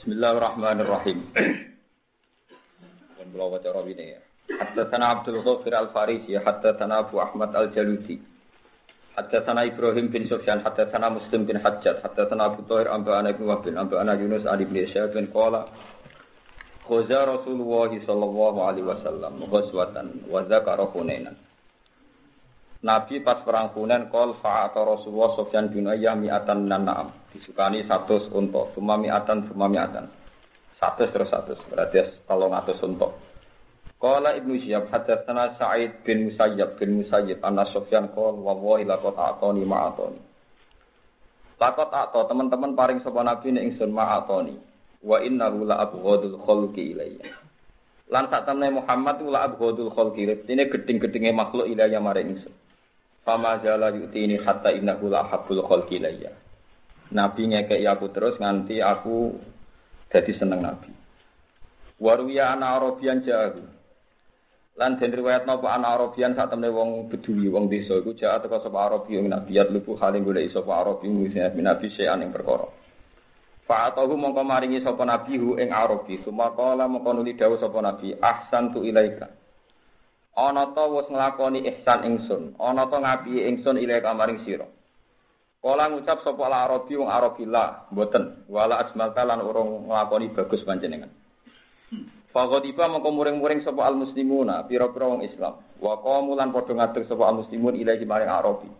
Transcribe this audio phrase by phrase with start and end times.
[0.00, 1.28] Bismillahirrahmanirrahim.
[3.20, 4.20] Dan beliau baca rawi ini ya.
[4.48, 8.16] Haddatsana Abdul Ghafir Al-Farisi, haddatsana Abu Ahmad Al-Jaluti.
[9.12, 14.16] Haddatsana Ibrahim bin Sufyan, haddatsana Muslim bin Hajjat, haddatsana Abu Thahir Amba'ana ibn Wahbin, Amba'ana
[14.16, 15.68] Yunus Ali bin Isyad bin Qala
[16.88, 20.40] Khuza Rasulullah sallallahu alaihi wasallam ghazwatan wa
[20.96, 21.36] Hunainan.
[22.80, 27.19] Nabi pas perang Hunain kol fa'ata Rasulullah Sufyan bin Uyayyah mi'atan minan na'am.
[27.30, 30.10] Disukani 100 unta, semua mi'atan, semua mi'atan.
[30.82, 33.08] 100 terus 100, berarti kalau ngatus unta.
[34.00, 39.60] Qala Ibnu Syihab hadatsana Sa'id bin Musayyab bin Musayyib anna Sufyan qol wallahi laqad a'tani
[39.68, 40.20] ma'atani.
[41.60, 44.56] Laqad a'ta teman-teman paring sapa Nabi ning ingsun ma'atani
[45.04, 47.28] wa innahu la abghadul khalqi ilayya.
[48.08, 52.56] Lan sak temne Muhammad la abghadul khalqi ini geding-gedinge makhluk ilayya maring ingsun.
[53.20, 56.32] Fama jala yu'tini hatta innahu la habbul khalqi ilayya.
[57.10, 59.34] Nabi ngekeki aku terus nganti aku
[60.10, 60.90] jadi seneng Nabi.
[61.98, 63.62] Waruya ana Arabian jahu.
[64.78, 68.62] Lan den riwayat napa ana Arabian sak temne wong Bedui, wong desa iku jahat teko
[68.64, 72.64] sapa Arabi ing Nabi lupu haling golek sapa Arabi Nabi Nabi sean ing perkara.
[73.70, 78.18] Fa'atahu mongko maringi sapa nabi hu ing Arabi, suma kala mongko nuli dawuh sapa nabi,
[78.18, 79.30] ahsan tu ilaika.
[80.34, 84.66] Ana ta wis nglakoni ihsan ingsun, ana ta ngapi ingsun ilaika maring sira.
[85.60, 90.64] Kala ngucap sapa al Arabi wong Arabi la, mboten, wala ajmalka lan urung nglakoni bagus
[90.64, 91.12] panjenengan.
[92.32, 95.60] Fagodiba mongko muring-muring sapa al muslimuna, pira-pira wong Islam.
[95.76, 98.70] Wa qamu lan padha ngadeg sapa al muslimun ilahi maring Arabi.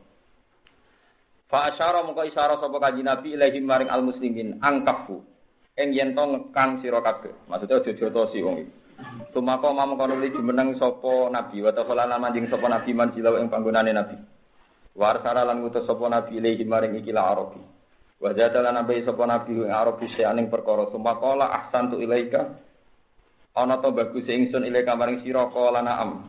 [1.52, 5.20] Fa asyara mengko isyara sapa kanjeng Nabi ilahi maring al muslimin angkafu.
[5.76, 7.44] Ing yen to ngekang sira kabeh.
[7.50, 8.72] Maksude aja diotosi wong iki.
[9.36, 13.52] Tumako mamang kono li jumeneng sapa Nabi wa ta'ala lan manjing sapa Nabi manjilau ing
[13.52, 14.16] panggonane Nabi.
[15.00, 17.56] Warsara lan ngutus sapa Nabi ilahi maring iki la Arabi.
[18.20, 22.52] Wa jadalan nabi sapa Nabi ing Arabi seaning perkara sumakola ahsan tu ilaika.
[23.56, 26.28] Ana to bagus ingsun ilaika maring sira kala na'am.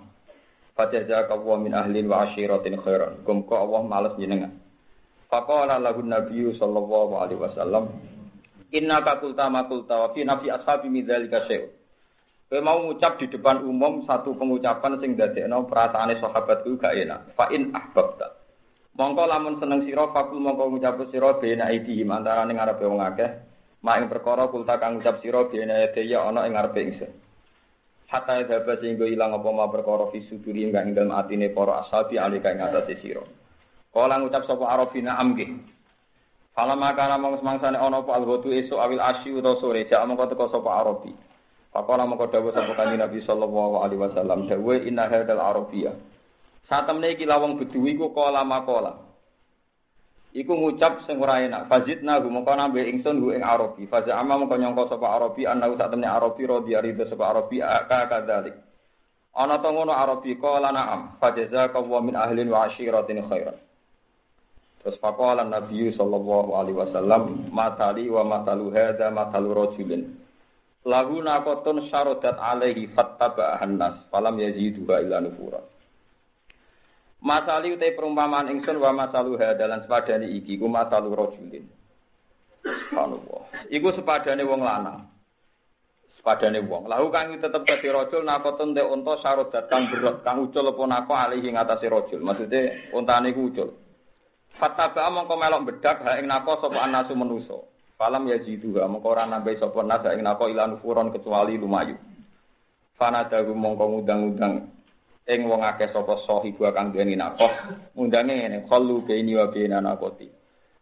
[0.72, 3.20] Fajazaka wa min ahlin wa asyiratin khairan.
[3.28, 4.56] Gumko Allah males jenengan.
[5.28, 7.92] Faqala lahu nabiyyu sallallahu alaihi wasallam,
[8.72, 11.68] "Inna ka kulta ma kulta wa fi nafsi ashabi min dzalika syai'."
[12.52, 17.32] Kowe mau ngucap di depan umum satu pengucapan sing dadekno perasaane sahabatku gak enak.
[17.36, 18.41] Fa in ahbabta.
[18.92, 23.30] Mongko lamun seneng sira fakul mongko ngucap sira bena iki antarané ngarepe wong akeh.
[23.82, 27.12] Mak ing perkara kulta kang ngucap sira bena ya ana ing ngarepe ingsun.
[28.12, 32.52] Hatta dhaba sehingga ilang apa ma perkara fi suduri ing dalem atine para ashabi alika
[32.52, 33.24] ing atase sira.
[33.96, 35.48] Kala ngucap sapa Arabina amge.
[36.52, 40.52] Fala makana mong semangsane ana apa alghatu esuk awil asyi utawa sore jak mongko teko
[40.52, 41.16] sapa Arabi.
[41.72, 45.96] Pakola mongko dawuh sapa kanjeng Nabi sallallahu alaihi wasallam dawuh inna hadal arabiyah.
[46.72, 48.96] Satemne iki lawang beduwi ku kala makola.
[50.32, 51.68] Iku ngucap sing ora enak.
[51.68, 53.84] Fazidna gu mongko nambe ingsun gu ing Arabi.
[53.92, 58.56] Faza amma mongko nyangka sapa Arabi ana satemne Arabi radhi arida sapa Arabi ka kadzalik.
[59.36, 61.20] Ana to ngono Arabi kala na'am.
[61.20, 63.60] Fajaza wa min ahlin wa ashiratin khairan.
[64.80, 70.18] Terus faqala Nabi sallallahu alaihi wasallam, "Matali wa matalu hadza matalu rajulin."
[70.88, 75.62] Lahu naqatun syaradat alaihi fattaba'ahan nas, falam yazidu illa nufura.
[77.22, 81.70] Masali utai perumpamaan ingsun wa masalu hadalan sepadane iki ku masalu rajulin.
[82.66, 83.70] Subhanallah.
[83.70, 85.06] Iku sepadane wong lanang.
[86.18, 86.90] Sepadane wong.
[86.90, 91.14] Lahu kang tetep dadi rajul naqatun te unta syaradat kang berat kang ucul apa nako
[91.14, 92.26] alihi ngatasi rajul.
[92.26, 93.70] Maksude untane ku ucul.
[94.58, 97.58] Fataba mongko melok bedak ha ing nako sapa anasu menusa.
[98.02, 101.94] Falam yajidu ha mongko ora nambahi sapa nas ing nako ilan furon kecuali lumayu.
[102.98, 104.81] Fanadahu mongko ngundang-undang
[105.30, 107.46] ing wong akeh sapa sahibu kang duweni nako.
[107.98, 110.28] Undange ngene, khallu baini wa baina nakoti.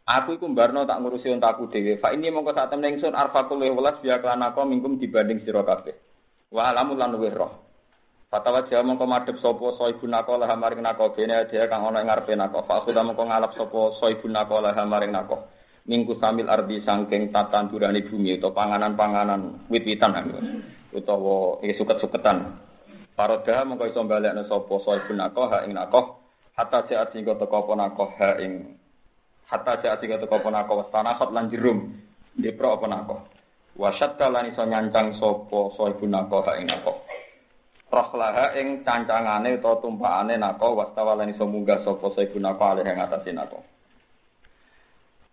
[0.09, 2.01] Aku iku mbarno tak ngurusi untaku dhewe.
[2.01, 5.93] Fa ini mongko sak temne ingsun arfakul welas biya nako mingkum dibanding sira kabeh.
[6.49, 7.69] Wa alamu lan roh.
[8.29, 12.09] Fatawa jawa mongko madhep sapa soibu nako lah maring nako bene dia kang ana ing
[12.09, 12.65] ngarepe nako.
[12.65, 15.45] Fa aku mongko ngalap sapa soibu nako lah maring nako.
[15.85, 20.13] Minggu samil ardi sangking tatandurane bumi utawa panganan-panganan wit-witan
[20.93, 21.81] utawa iki
[23.19, 23.55] suket-suketan.
[23.55, 26.23] Paroda mongko iso balekno sapa soibu nako ha ing nako
[26.55, 28.79] hatta jaat sing teko apa nako ha ing
[29.51, 31.99] hatta jaat sing teko apa nako wastana khot lan jerum
[32.39, 33.15] dipro apa nako.
[33.79, 36.95] Wasyatta lan iso nyancang sapa soibu nako ha ing nako
[37.89, 43.33] rohlaha ing cancangane utawa tumpakane nako wastawalan iso munggah sapa saibun nako alih ing atase
[43.33, 43.59] nako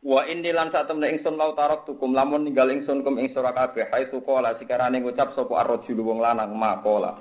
[0.07, 3.51] Wa inni lan sak temne ingsun lau tarok tukum lamun ninggal ingsun kum ing sura
[3.51, 7.19] kabeh hai sukola sikarane ngucap sapa arrajul wong lanang makola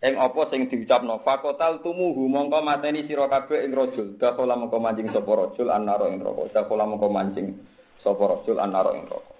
[0.00, 5.12] ing apa sing diucapno fakotal tumuhu mongko mateni sira kabeh ing rajul dakhala mongko mancing
[5.12, 7.60] sapa rajul annaro ing neraka dakhala mongko mancing
[8.00, 9.32] sapa rajul annaro ing neraka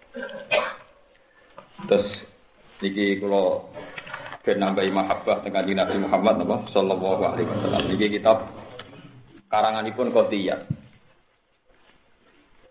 [1.88, 2.10] Terus
[2.84, 3.64] niki kula
[4.44, 7.82] ben nambahi mahabbah dengan Nabi Muhammad napa sallallahu alaihi wasallam.
[7.88, 8.52] Niki kitab
[9.48, 10.60] karanganipun Qotiyah.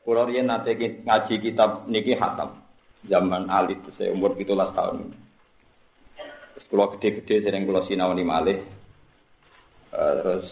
[0.05, 2.61] Kula riyen nate ngaji kitab niki hatam
[3.07, 5.28] zaman alit saya umur 17 tahun.
[6.69, 8.61] Kula gede-gede sering kula sinau malih.
[9.89, 10.47] Uh, terus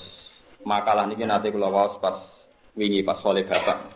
[0.65, 2.25] makalah niki nate kula waos pas
[2.73, 3.93] wingi pas soleh bapak.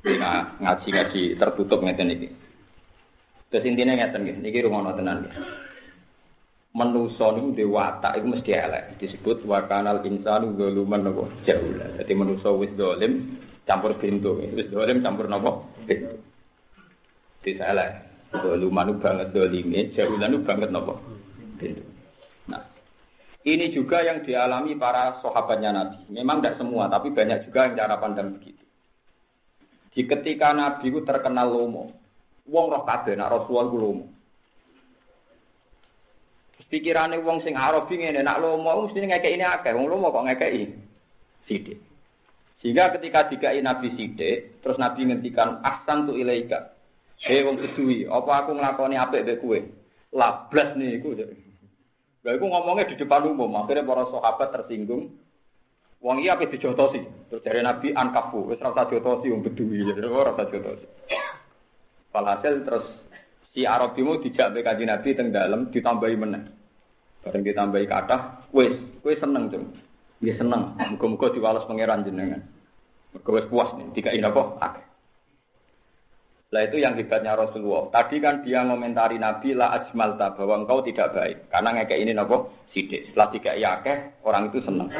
[0.00, 2.28] ngaji-ngaji tertutup ngeten niki.
[3.52, 5.34] Terus intinya ngeten nggih, niki rumono tenan nggih.
[6.70, 8.96] Manusa niku duwe watak iku mesti elek.
[9.02, 11.98] Disebut wa kanal insanu zaluman napa jahula.
[11.98, 14.38] Dadi manusa wis dolim campur pintu.
[14.38, 15.66] Wis dolim campur napa?
[15.84, 16.16] Pintu.
[17.44, 17.90] Elek.
[18.30, 20.94] Zaluman banget dolime, jahulan banget napa?
[22.48, 22.62] Nah,
[23.44, 25.98] ini juga yang dialami para sahabatnya Nabi.
[26.12, 28.64] Memang tidak semua, tapi banyak juga yang cara pandang begitu.
[29.90, 31.90] Di ketika Nabi itu terkenal lomo,
[32.46, 34.06] wong roh kabeh nak Rasulullah ku lomo.
[36.70, 40.62] Pikirane wong sing Arab ngene nak lomo mesti ngekeki ini akeh, wong lomo kok ngekeki
[41.50, 41.82] sithik.
[42.62, 46.70] Sehingga ketika dikai Nabi sithik, terus Nabi ngendikan ahsan tu ilaika.
[47.26, 49.58] Hei wong kedui, apa aku nglakoni apik mbek kowe?
[50.14, 51.18] Lablas niku.
[52.20, 55.08] Lha iku ngomongnya di depan umum, akhirnya para sahabat tersinggung.
[56.00, 57.00] Wong iya apa dijotosi?
[57.28, 60.88] Terus dari Nabi ankafu, wis ora usah jotosi wong bedui, ora usah jotosi.
[62.12, 62.86] Walhasil terus
[63.52, 66.42] si Arabimu dijak be kanjeng Nabi teng dalem ditambahi meneh.
[67.20, 68.72] Bareng ditambahi kathah, wis,
[69.04, 69.76] kowe seneng, Cung.
[70.24, 70.72] Nggih seneng.
[70.96, 72.40] Muga-muga diwales pangeran jenengan.
[73.12, 74.56] Mergo wis puas nih, dikai napa?
[74.56, 74.89] Akeh.
[76.50, 77.86] Lah itu yang hebatnya Rasulullah.
[77.94, 82.42] Tadi kan dia ngomentari Nabi la ajmalta bahwa engkau tidak baik karena ngekek ini napa
[82.74, 83.06] sidik.
[83.10, 84.90] Setelah tiga akeh orang itu seneng.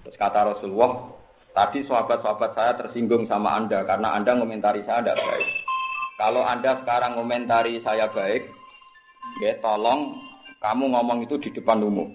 [0.00, 1.12] Terus kata Rasulullah,
[1.52, 5.48] tadi sahabat-sahabat saya tersinggung sama Anda karena Anda ngomentari saya tidak baik.
[6.16, 8.48] Kalau Anda sekarang komentari saya baik,
[9.44, 10.16] ya tolong
[10.64, 12.08] kamu ngomong itu di depan umum.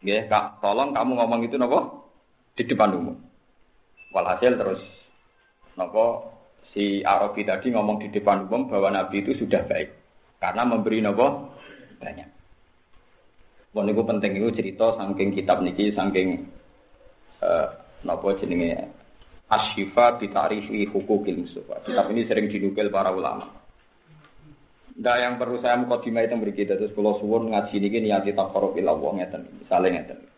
[0.00, 2.08] Ya, Kak, tolong kamu ngomong itu nopo
[2.56, 3.20] di depan umum.
[4.16, 4.80] Walhasil terus
[5.76, 6.31] nopo
[6.70, 9.90] si Arabi tadi ngomong di depan umum bahwa Nabi itu sudah baik
[10.38, 11.58] karena memberi nopo
[11.98, 12.28] banyak.
[13.72, 16.46] Wong niku penting itu cerita saking kitab niki saking
[17.42, 17.66] uh,
[18.06, 18.88] nopo jenenge
[19.52, 21.84] Asyifa bitarifi hukukil musufa.
[21.84, 23.52] Kitab ini sering dinukil para ulama.
[24.96, 28.76] Nah yang perlu saya mukadimah itu beri kita terus kalau suwun ngaji ini niati takarub
[28.76, 30.31] ilallah ngeten, misalnya ngeten.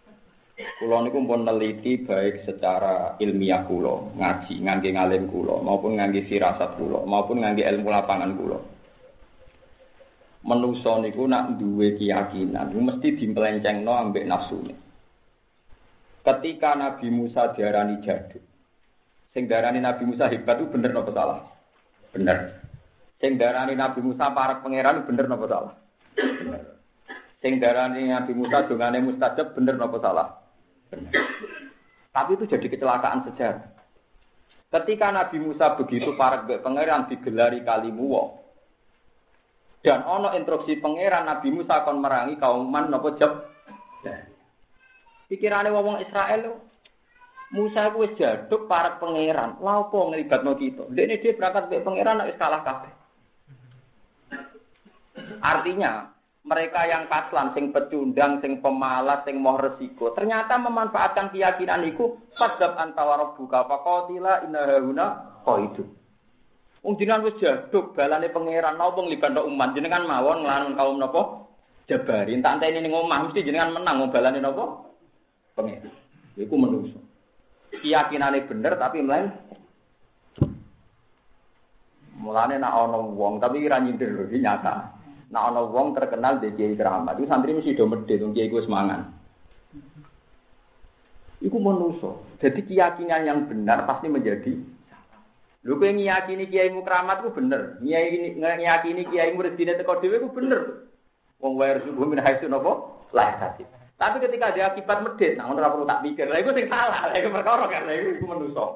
[0.54, 6.78] Kulo niku pun neliti baik secara ilmiah kulo, ngaji, ngangge ngalim kulo, maupun ngangge firasat
[6.78, 8.58] kulo, maupun ngangge ilmu lapangan kulo.
[10.46, 14.78] Menuso niku nak duwe keyakinan, mesti dimpelencengno ambek nafsune.
[16.22, 18.44] Ketika Nabi Musa diarani jaduk,
[19.34, 21.42] Sing Nabi Musa hebat itu bener nopo salah?
[22.14, 22.62] Bener.
[23.18, 25.74] Sing Nabi Musa para pangeran bener nopo salah?
[26.14, 26.78] Bener.
[27.42, 30.43] Sing Nabi Musa dongane mustajab bener nopo salah?
[30.92, 31.24] Bener.
[32.14, 33.66] Tapi itu jadi kecelakaan sejarah.
[34.74, 38.42] Ketika Nabi Musa begitu para pangeran digelari kalimuwo,
[39.84, 43.52] dan ono instruksi pangeran Nabi Musa akan merangi kaum man nopo jab.
[45.28, 46.58] Pikirane wong Israel
[47.52, 49.60] Musa ku wis jaduk para pangeran.
[49.60, 50.90] Lha opo nglibatno kita?
[50.90, 52.92] Dia berangkat ke pangeran wis kalah kabeh.
[55.38, 56.13] Artinya,
[56.44, 62.76] mereka yang kaslan, sing pecundang, sing pemalas, sing mau resiko, ternyata memanfaatkan keyakinan itu sadab
[62.76, 65.06] antawara buka hauna
[65.44, 65.84] qaidu.
[66.84, 71.22] Wong jenengan wis jaduk balane pangeran napa nglibatno umat jenengan mawon nglawan kaum napa
[71.88, 72.36] Jabari.
[72.40, 74.84] Tak enteni ning omah mesti jenengan menang balane napa
[75.56, 75.88] pangeran.
[76.36, 77.00] Iku menungso
[77.80, 79.32] keyakinannya bener tapi melain
[82.14, 84.94] mulane nak ono wong tapi kira nyindir iki nyata
[85.32, 88.60] nak ono wong terkenal di kiai keramat itu santri mesti do medhit wong kiai ku
[88.60, 89.08] semangan
[91.44, 94.74] iku manusa jadi keyakinan yang benar pasti menjadi
[95.64, 97.80] Lho kowe ngiyakini kiai mu keramat ku bener.
[97.80, 100.92] Ngiyakini ngiyakini kiai mu rezine teko dhewe ku bener.
[101.40, 102.84] Wong wae subuh min haitsu napa?
[103.16, 103.64] Lah kasih.
[103.96, 106.28] Tapi ketika dia akibat medit, nah ora perlu tak pikir.
[106.28, 108.66] Lah iku sing salah, lah iku perkara kan, lah iku manusa.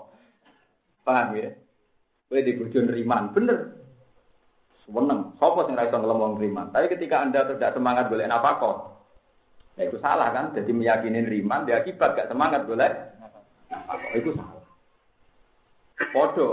[1.05, 1.50] Paham ya?
[2.31, 3.59] Kowe di bojo neriman, bener.
[4.88, 5.37] Seneng.
[5.37, 6.73] Sopo sing ra iso ngelem neriman?
[6.73, 8.97] Tapi ketika Anda tidak semangat golek nafkah,
[9.76, 10.57] ya itu salah kan?
[10.57, 12.97] Jadi meyakini neriman, dia akibat gak semangat golek
[13.68, 14.16] nafkah.
[14.16, 14.64] Itu salah.
[16.16, 16.49] Podo.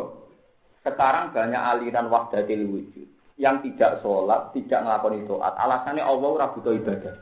[0.83, 3.07] Sekarang banyak aliran wahdatil wujud
[3.41, 5.53] yang tidak sholat, tidak ngelakoni sholat.
[5.57, 7.15] Alasannya Allah ora butuh ibadah.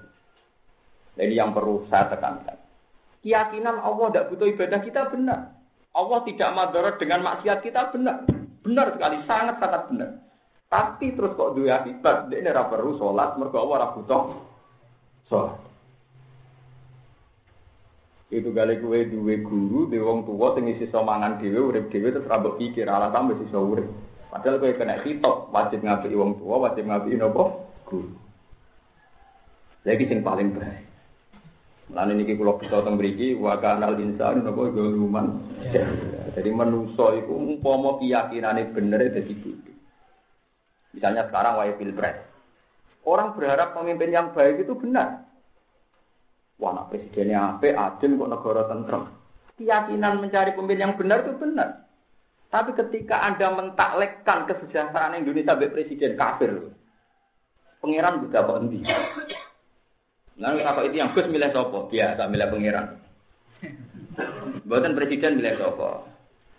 [1.15, 2.57] Ini yang perlu saya tekankan.
[3.21, 5.55] Keyakinan Allah tidak butuh ibadah kita benar.
[5.93, 8.25] Allah tidak madarat dengan maksiat kita benar.
[8.65, 10.11] Benar sekali, sangat-sangat benar.
[10.73, 14.41] Tapi terus kok dua akibat, dia ini perlu sholat, mereka ora butuh
[15.29, 15.61] sholat.
[18.33, 22.25] Itu kali kue dua guru, di wong tua sing isi somangan dewe, urip dewe terus
[22.25, 23.85] rambut pikir, ala tambah sisa urip.
[24.33, 28.09] Padahal kue kena hitok, wajib ngapi wong tua, wajib ngapi nopo guru.
[29.85, 30.89] Lagi sing paling baik.
[31.93, 35.37] Lan ini kula bisa teng mriki wa kanal insan napa goluman.
[36.33, 39.72] Jadi manusa iku umpama keyakinane bener dadi guru.
[40.93, 42.17] Misalnya sekarang wae pilpres.
[43.03, 45.27] Orang berharap pemimpin yang baik itu benar.
[46.61, 49.03] Wah, anak presidennya apa, adil kok negara tentrem.
[49.59, 51.83] Keyakinan mencari pemimpin yang benar itu benar.
[52.53, 56.71] Tapi ketika Anda mentaklekkan kesejahteraan Indonesia sebagai presiden kafir,
[57.81, 58.79] pangeran juga kok endi?
[60.37, 61.89] Nah, apa itu yang Gus milih sopo?
[61.89, 62.85] Biasa milih pangeran.
[64.69, 66.12] Buatan presiden milih sopo.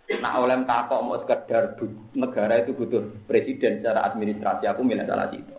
[0.04, 1.80] Nah oleh takok mau sekedar
[2.12, 5.56] negara itu butuh presiden secara administrasi aku milih salah situ.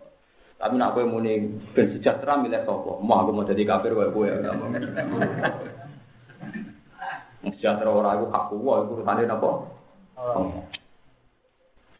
[0.55, 3.01] Tapi nak aku muni ben sejahtera milih sopo.
[3.01, 4.29] Mau aku mau jadi kafir wae kowe.
[7.57, 9.49] Sejahtera orang aku hak wae urusane napa?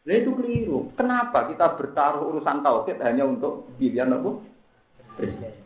[0.06, 0.94] Nah itu keliru.
[0.94, 4.32] Kenapa kita bertaruh urusan tauhid hanya untuk pilihan apa?
[5.18, 5.65] Presiden.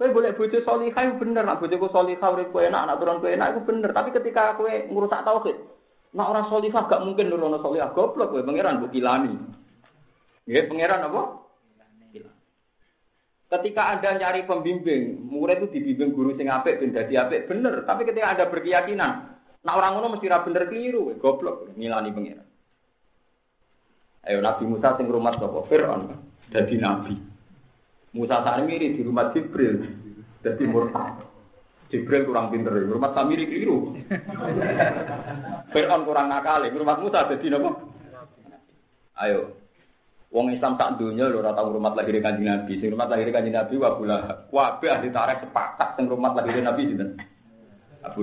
[0.00, 3.52] Kowe boleh bojo salihah bener, nak bojoku salihah urip kowe enak, nak turun kowe enak
[3.52, 3.92] itu bener.
[3.92, 5.60] Tapi ketika kowe ngurusak tauhid,
[6.16, 9.36] nak ora salihah gak mungkin nurono salihah goblok kowe pangeran mbok kilani.
[10.48, 11.22] Nggih, pangeran apa?
[13.50, 17.84] Ketika Anda nyari pembimbing, murid itu dibimbing guru sing apik ben dadi apik bener.
[17.84, 19.12] Tapi ketika Anda berkeyakinan,
[19.60, 22.48] nak orang ngono mesti ra bener keliru, goblok ngilani pangeran.
[24.24, 25.60] Ayo Nabi Musa sing rumah sapa?
[25.68, 26.08] Firaun.
[26.48, 27.29] Dadi nabi.
[28.10, 29.86] Musa Samiri di rumah Jibril.
[30.40, 31.22] Jadi murtad.
[31.90, 33.98] Jibril kurang pinter, rumah Samiri keliru.
[35.74, 37.70] Fir'aun kurang nakal, rumah Musa jadi apa?
[39.26, 39.58] Ayo.
[40.30, 42.78] Wong Islam tak dunia lho ora tau rumah lahir kanjeng Nabi.
[42.78, 44.46] Sing rumah lahir kanjeng Nabi wa Abu Lahab.
[44.46, 47.18] Kabeh ahli tarikh sepakat sing rumah lahir Nabi sinten?
[48.06, 48.22] Abu.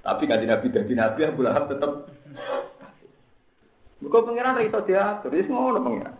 [0.00, 1.92] Tapi kanjeng Nabi dadi Nabi Abu Lahab tetep
[4.00, 6.16] Mergo pangeran ra iso diatur, wis ngono pangeran.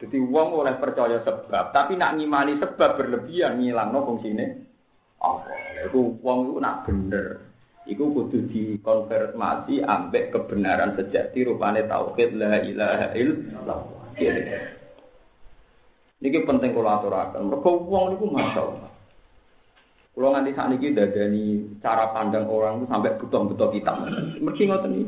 [0.00, 4.64] Jadi uang oleh percaya sebab, tapi nak ngimani sebab berlebihan ngilang no fungsine.
[5.20, 5.52] Apa?
[5.92, 7.44] Itu uang itu nak bener.
[7.84, 13.80] Iku kudu dikonfirmasi ambek kebenaran sejati rupane tauhid la ilaha illallah.
[16.20, 17.48] Ini penting kalau aturakan.
[17.48, 18.90] Mereka uang itu masya Allah.
[20.12, 21.44] Kalau nganti saat ini dadani
[21.80, 23.92] cara pandang orang itu sampai butuh-butuh kita.
[24.40, 25.04] Mereka ngoten ini.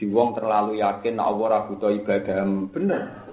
[0.00, 3.29] Di uang terlalu yakin Allah butuh ibadah bener.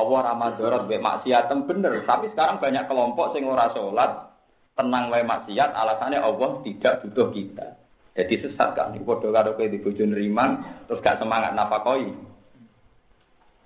[0.00, 4.32] Allah ramadorot be maksiatem bener, tapi sekarang banyak kelompok sing ora sholat,
[4.72, 7.76] tenang wae maksiat, alasannya Allah tidak butuh kita.
[8.16, 12.10] Jadi sesat kan, padha karo kowe di bojo neriman, terus gak semangat napakoi.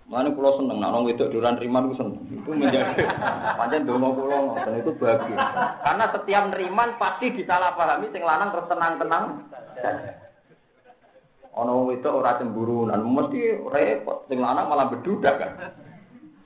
[0.05, 2.21] Mana pulau seneng, nak nong itu duran riman itu seneng.
[2.29, 3.09] Itu menjadi
[3.59, 5.37] panjang dongo pulau dan itu bahagia.
[5.81, 9.25] Karena setiap neriman pasti disalahpahami, sing lanang terus tenang-tenang.
[11.57, 14.29] Ono itu ora cemburu, dan mesti repot.
[14.29, 15.53] Sing lanang malah bedudak kan.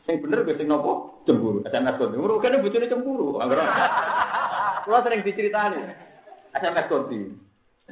[0.08, 1.60] Yang bener gue sing nopo cemburu.
[1.68, 2.16] SMS konti.
[2.16, 3.36] Cemburu kan bojone cemburu.
[4.88, 5.84] Kulo sering diceritani.
[6.56, 7.20] SMS konti.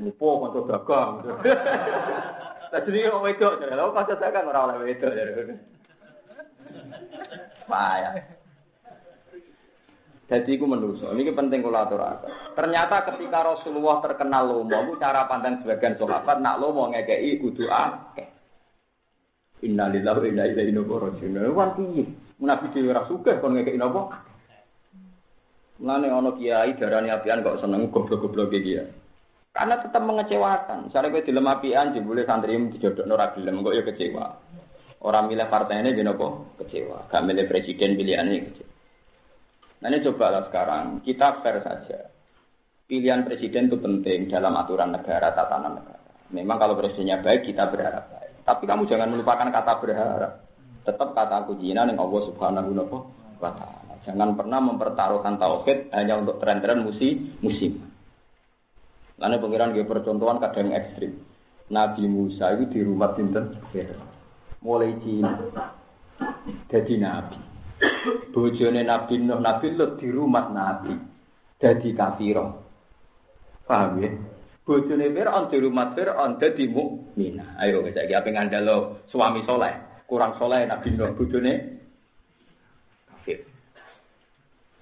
[0.00, 1.10] Mupo kanca dagang.
[2.72, 5.12] Tadi wong wedok, lha kanca dagang ora oleh wedok.
[7.68, 8.12] Payah.
[10.26, 12.32] Jadi itu menurut ini penting kalau aturakan.
[12.58, 18.35] Ternyata ketika Rasulullah terkenal lomo, cara pandang sebagian sahabat nak lomo ngekei kudu akeh.
[19.64, 21.54] Innalillahi wa inna ilaihi raji'un.
[21.56, 22.04] Wan piye?
[22.36, 24.12] Nabi dhewe ora sugih kon ngekeki napa?
[25.80, 28.84] Mulane ana kiai darani apian kok seneng goblok-goblok iki ya.
[29.56, 30.88] Karena tetap mengecewakan.
[30.88, 34.26] Misalnya kowe dilem apian jebule santri dijodokno ora gelem kok ya kecewa.
[35.00, 37.08] Orang milih partainya gini kok kecewa.
[37.08, 38.72] Gak milih presiden pilihannya kecewa.
[39.80, 41.98] Nah ini cobalah sekarang kita fair saja.
[42.86, 46.04] Pilihan presiden itu penting dalam aturan negara, tatanan negara.
[46.32, 48.15] Memang kalau presidennya baik kita berharap.
[48.46, 50.32] Tapi kamu jangan melupakan kata berharap.
[50.86, 52.70] Tetap kata kuncinya yang Allah Subhanahu
[53.42, 53.94] wa taala.
[54.06, 57.82] Jangan pernah mempertaruhkan tauhid hanya untuk tren-tren musim musim.
[59.18, 61.18] Lalu pengiran gue percontohan kadang ekstrim.
[61.66, 63.58] Nabi Musa itu di rumah sinten
[64.62, 65.34] mulai Cina
[66.70, 67.38] jadi nabi.
[68.32, 70.96] Bojone Nabi Nuh, Nabi Lut di rumah Nabi
[71.60, 72.64] jadi kafiro.
[73.66, 74.10] Paham ya?
[74.66, 77.38] Bojone Fir'aun di rumah Fir'aun dadi mukmin.
[77.62, 78.34] Ayo saiki ape
[79.06, 81.52] suami soleh, kurang soleh Nabi Nuh bojone
[83.06, 83.46] kafir.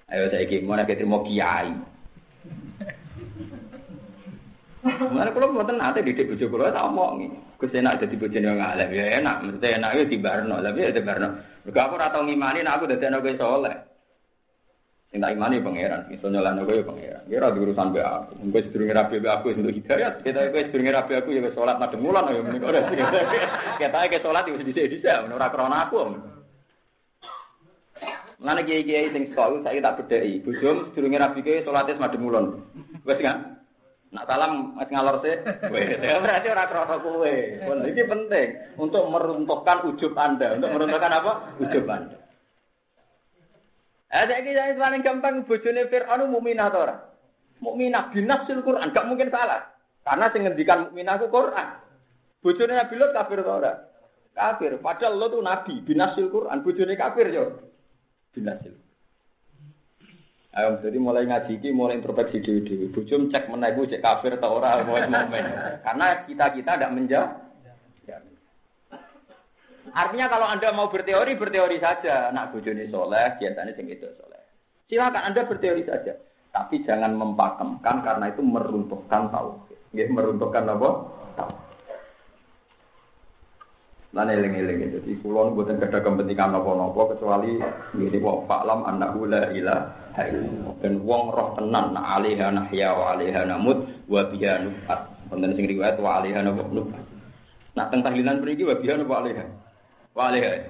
[0.09, 1.69] Ayo saiki mau nek terima kiai.
[4.85, 7.29] Mulane kula mboten nate didik bojo kula tak omongi.
[7.61, 10.55] Gus enak dadi bojone wong alim ya enak, mesti enak ya dibarno.
[10.61, 11.29] Lah piye dibarno?
[11.65, 13.94] Mergo aku ora ngimani nek aku dadi anak saleh.
[15.15, 17.23] Sing tak imani pangeran, iso nyolano kowe pangeran.
[17.31, 18.35] Ya ora urusan be aku.
[18.35, 20.19] Engko sedurunge rabi be aku untuk hidayat.
[20.27, 22.83] Kita kowe sedurunge rabi aku ya wis salat madhep mulan ya menika ora.
[23.79, 26.19] Kita ke salat wis dhisik-dhisik ora krana aku.
[28.43, 30.43] Mulane kiai-kiai sing sekolah saya tak bedheki.
[30.43, 32.45] Bojo sedurunge rabi kowe salate madhep mulan.
[33.07, 33.55] Wis kan?
[34.11, 35.31] Nak salam mas ngalor sih,
[36.11, 37.35] ya berarti orang krono kue.
[37.63, 38.47] Ini penting
[38.79, 41.31] untuk meruntuhkan ujub anda, untuk meruntuhkan apa?
[41.63, 42.24] Ujub anda.
[44.15, 46.95] Eh, saya kira itu paling gampang bojone Fir'aun mukminah atau ora?
[47.59, 49.75] Mukminah binasil Quran, gak mungkin salah.
[50.07, 51.67] Karena sing ngendikan mukminah ku Quran.
[52.39, 53.75] Bojone Nabi Lut kafir atau ora?
[54.31, 54.79] Kafir.
[54.79, 57.59] Padahal lo tuh nabi binasil Quran, bojone kafir yo.
[58.31, 58.75] Binasil.
[60.55, 62.85] Ayo, jadi mulai ngaji ini, mulai introspeksi diri diri.
[62.87, 65.43] Bujum cek menaik cek kafir atau orang mau momen.
[65.87, 67.44] Karena kita kita tidak menjawab.
[69.95, 70.03] Ya.
[70.03, 72.27] Artinya kalau anda mau berteori berteori saja.
[72.35, 74.43] Nak bujuni soleh, biasanya sing itu soleh.
[74.91, 76.11] Silakan anda berteori saja.
[76.51, 79.55] Tapi jangan mempakemkan karena itu meruntuhkan tahu.
[79.95, 80.89] meruntuhkan apa?
[81.39, 81.53] Tahu.
[84.15, 87.59] Lan eling-eling jadi kula mboten gadah kepentingan napa-napa kecuali
[87.91, 90.23] ngene wa fa'lam annahu la ilaha.
[90.79, 94.99] Ben wong roh tenan na alaiha nahya wa alaiha namut wa biha nufat.
[95.27, 96.67] Wonten sing riwayat wa alaiha nufat.
[97.75, 99.64] Nah teng tahlilan mriki wa biha alaiha.
[100.15, 100.63] Wa alaiha.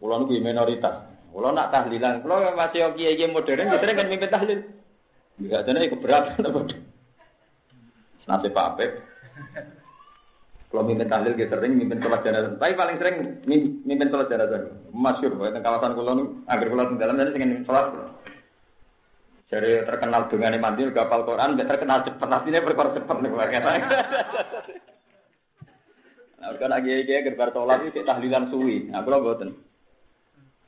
[0.00, 1.04] Kula niku minoritas.
[1.28, 4.60] Kula nak tahlilan, kula masih kiai-kiai modern sering kan mimpin tahlil.
[5.36, 6.60] Enggak ada keberatan apa.
[8.24, 8.90] Nasib Pak Apep.
[10.72, 12.56] Kalau mimpin tahlil kita sering mimpin sholat jenazah.
[12.56, 13.16] Tapi paling sering
[13.84, 14.72] mimpin sholat jenazah.
[14.94, 17.92] Masyur, bahwa kawasan kulo nu agar kulo dalam jadi ingin sholat.
[19.52, 22.28] Jadi terkenal dengan mandil kapal Quran, terkenal cepat.
[22.30, 23.30] Artinya berkor cepat nih
[26.44, 28.92] Nah, kan lagi aja gerbar sholat itu tahlilan suwi.
[28.92, 29.56] Nah, kulo buatin.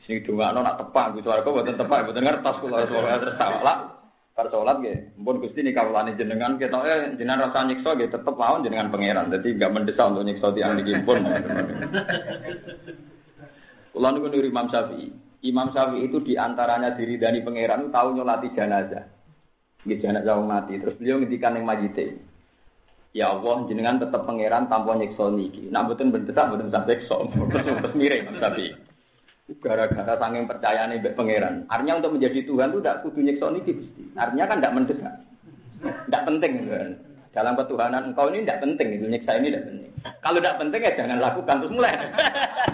[0.08, 1.28] Sing dua nak tepak, gitu.
[1.28, 3.92] Aku buatin tepak, buatin ngertas kulo sholat terus salah.
[4.32, 8.68] Bar sholat ya, mpun gusti kawulane jenengan, kita eh jenengan rasa nyiksa gitu, tetep mawon
[8.68, 11.24] jenengan pangeran, jadi nggak mendesak untuk nyiksa tiang di pun.
[13.96, 15.08] Kulo niku niru Imam Syafi'i.
[15.40, 19.08] Imam Syafi'i itu di antaranya diri dari pangeran tahu nyolati jenazah.
[19.88, 20.84] Nggih jenazah mati.
[20.84, 22.20] Terus beliau ngendikan yang majite.
[23.16, 25.72] Ya Allah, jenengan tetap pangeran tanpa nyiksa niki.
[25.72, 27.16] Nak mboten mendesak mboten sampai nyiksa.
[27.24, 28.76] Terus mirip Syafi'i.
[29.64, 31.64] Gara-gara saking percaya nih pangeran.
[31.72, 33.72] Artinya untuk menjadi Tuhan itu tidak kudu nyiksa niki
[34.20, 35.16] Artinya kan tidak mendesak.
[35.80, 36.92] Tidak penting kan.
[37.32, 39.92] Dalam ketuhanan engkau ini tidak penting itu nyiksa ini tidak penting.
[40.20, 41.96] Kalau tidak penting ya jangan lakukan terus mulai.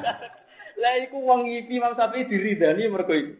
[0.83, 3.38] Lah iku wong iki Imam Syafi'i diridani mergo iku.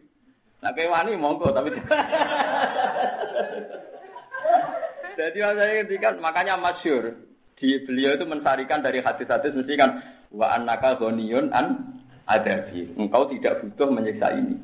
[0.63, 0.71] Nah
[1.19, 1.75] monggo tapi
[5.13, 7.13] Jadi saya ketika makanya masyur
[7.57, 10.01] di beliau itu mensarikan dari hadis-hadis mesti kan
[10.33, 12.89] wa annaka ghaniyun an adabi.
[12.97, 14.57] Engkau tidak butuh menyiksa ini.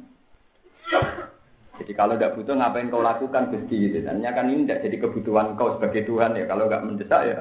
[1.80, 4.04] Jadi kalau tidak butuh ngapain kau lakukan Gusti gitu.
[4.04, 6.44] Kan ini tidak jadi kebutuhan kau sebagai Tuhan ya.
[6.50, 7.38] Kalau nggak mendesak ya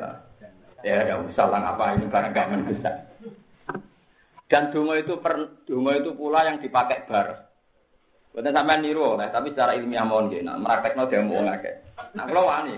[0.86, 2.94] ya tidak usah lah ngapain karena nggak mendesak.
[4.48, 7.52] Dan dungo itu per, dungo itu pula yang dipakai bar.
[8.32, 10.46] Bukan sampai niru, nah, tapi secara ilmiah mohon gini.
[10.46, 11.72] Nah, meraktekno dia mau ngake.
[12.14, 12.76] Nah kalau wani,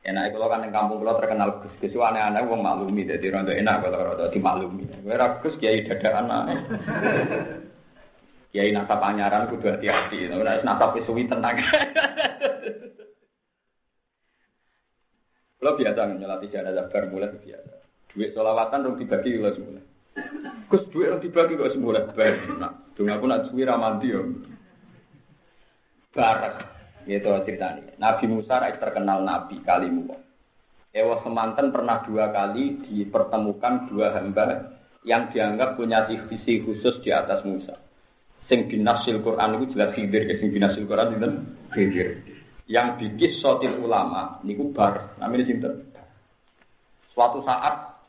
[0.00, 3.84] Enak kalau kan yang kampung kalau terkenal Gus Gus aneh-aneh wong maklumi jadi rondo enak
[3.84, 4.88] kalau rondo dimaklumi.
[5.04, 6.44] Ora Gus kiai dada anak.
[8.50, 10.26] Kiai nasab panyaran kudu hati-hati.
[10.32, 11.60] Ora nasab suwi tenang.
[15.60, 17.74] Lo biasa nyelati jenazah bar mulai biasa.
[18.10, 19.84] Duit solawatan dong dibagi lo semula.
[20.72, 22.34] Gus duit dong dibagi kok semula bar.
[22.56, 24.24] Nah, dong aku nak suwi ramanti yo.
[26.16, 26.79] Barak.
[27.08, 27.96] Gitu ceritanya.
[27.96, 30.12] Nabi Musa terkenal nabi kalimu.
[30.90, 34.74] Ewa semanten pernah dua kali dipertemukan dua hamba
[35.06, 37.78] yang dianggap punya visi khusus di atas Musa.
[38.50, 40.34] Sing binasil Quran itu jelas hidir, ya.
[40.42, 41.28] sing binasil Quran itu
[41.78, 42.08] hidir.
[42.66, 45.86] Yang bikin sotil ulama niku bar, namanya sinten.
[47.14, 48.02] Suatu saat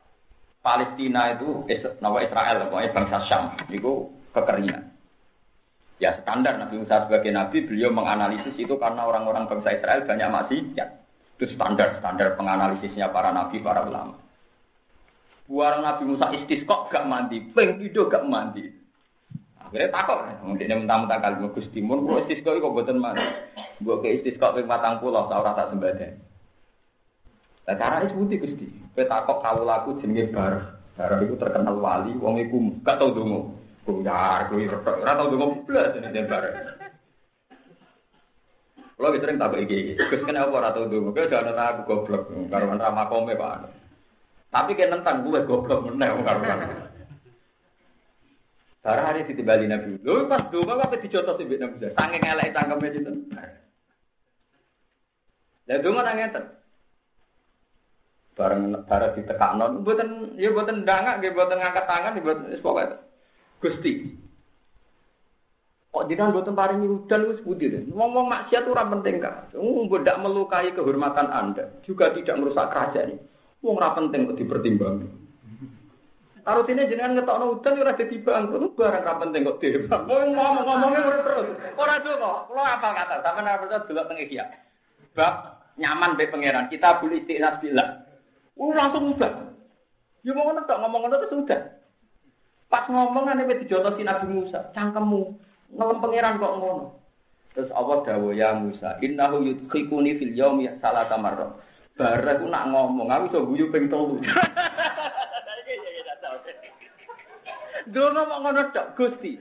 [0.65, 1.65] Palestina itu
[2.01, 4.90] nama Israel, pokoknya bangsa Syam, niku kekeringan.
[6.01, 10.89] Ya standar Nabi Musa sebagai Nabi, beliau menganalisis itu karena orang-orang bangsa Israel banyak maksiat.
[11.37, 14.17] Itu standar, standar penganalisisnya para Nabi, para ulama.
[15.45, 18.65] Buar Nabi Musa istisqo gak mandi, peng itu gak mandi.
[19.61, 23.21] Akhirnya takut, mungkin mentang-mentang kali Gus Timur, gue istisqo kok buatan mandi.
[23.77, 26.17] Gue ke istisqo peng matang pulau, tau rasa sembada.
[27.69, 28.73] Nah cara itu putih Gusti.
[28.97, 30.81] Gue takut kau laku jenenge bar.
[30.97, 33.60] Bar itu terkenal wali, wong iku gak tau.
[33.81, 35.01] Buyar, kuwi retok.
[35.01, 36.55] Ora tau ndonga ini bareng.
[39.01, 39.97] Kalau gitu sering tak iki.
[39.97, 41.09] Gus kenapa ora tau ndonga?
[41.17, 43.73] Kowe jangan aku goblok karo ramah kome Pak.
[44.51, 46.39] Tapi kan nentang gue goblok meneh karo
[48.81, 50.01] Barang hari ditibali Nabi.
[50.01, 51.93] Lho pas donga apa dijotos Nabi Nabi.
[51.93, 53.13] Saking elek cangkeme itu.
[55.69, 56.43] Lah donga nang ngeten.
[58.33, 60.09] Bareng bareng ditekakno mboten
[60.41, 62.61] ya mboten ndangak nggih mboten ngangkat tangan mboten wis.
[63.61, 64.21] Gusti,
[65.91, 67.83] Kok jenengan mboten paringi udan wis putih deh.
[67.91, 69.51] Ngomong maksiat ora penting kak.
[69.59, 73.23] Wong tidak melukai kehormatan Anda, juga tidak merusak kerajaan ini.
[73.59, 75.11] Wong ora penting kok dipertimbangkan.
[76.41, 80.03] Taruh sini jenengan ngetokno udan ora dadi bang, terus barang ora penting kok dibang.
[80.09, 81.47] Wong ngomong-ngomongnya ora terus.
[81.75, 82.37] Ora tuh kok.
[82.47, 84.35] Kulo apa kata, sampean ora percaya delok teng iki
[85.11, 85.33] Bab
[85.75, 88.07] nyaman be pangeran, kita boleh istiqnas bilang.
[88.55, 89.53] Wong langsung udah.
[90.23, 91.80] Ya mau ngono ngomong ngono terus udah.
[92.71, 95.35] Pas ngomong ane dijotosi Nabi Musa, cangkemmu
[95.75, 96.95] ngelem pangeran kok ngono.
[97.51, 101.51] Terus Allah dawuh ya Musa, innahu yudkhikuni fil yaumi salata marra.
[101.99, 104.23] Bareng aku nak ngomong, aku iso guyu ping 3.
[107.91, 109.35] Dulu ngomong ngono tok, Gusti.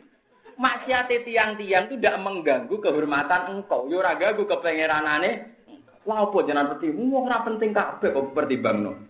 [0.61, 3.89] Maksiat tiang-tiang itu tidak mengganggu kehormatan engkau.
[3.89, 5.57] Yo ora ganggu kepengeranane.
[6.05, 9.10] Lah opo jenengan peti wong ora penting kabeh kok pertimbangno.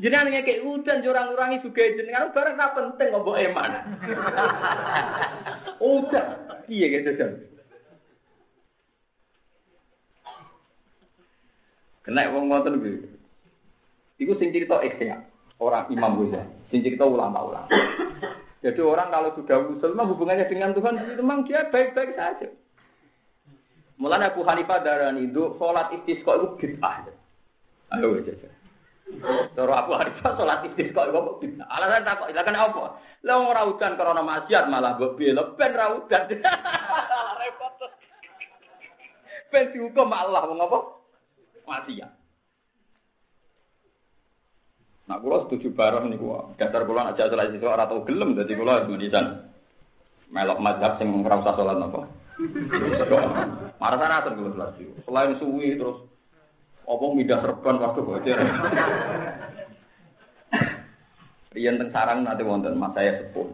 [0.00, 3.70] Jenengan ngekek udan jurang ngurangi juga jenengan bareng ora penting kok mbok eman.
[5.92, 6.24] Udah,
[6.72, 7.30] iya gitu kan.
[12.00, 13.04] Kena wong ngoten kuwi.
[14.24, 15.20] Iku sing cerita ya.
[15.60, 16.40] orang imam gue
[16.72, 17.68] sing cerita ulama-ulama.
[18.64, 22.48] Jadi orang kalau sudah usul mah hubungannya dengan Tuhan itu memang dia baik-baik saja.
[24.00, 27.04] Mulanya Abu Hanifah darah itu sholat istisqa itu bid'ah.
[27.92, 28.32] Ayo aja.
[29.52, 31.66] Cara Abu Hanifah sholat istisqa apa bid'ah.
[31.68, 32.82] Alasan tak kok ilakan apa?
[33.26, 36.22] Lah ora udan karena maksiat malah mbok bela ben ra udan.
[37.40, 37.80] Repot.
[39.50, 40.78] Ben dihukum Allah wong apa?
[41.68, 42.10] Maksiat.
[45.10, 46.54] Nah, kula setuju bareng niku.
[46.54, 49.52] Dasar kula aja salat istisqa ora tau gelem dadi kula menisan.
[50.30, 52.06] Melok mazhab sing ora usah salat napa.
[53.82, 54.78] Marah-marah salat.
[55.04, 56.09] Selain suwi terus
[56.90, 58.38] apa midah serban waktu bocor.
[61.54, 63.46] Rian teng sarang nanti wonten mas saya sepuh.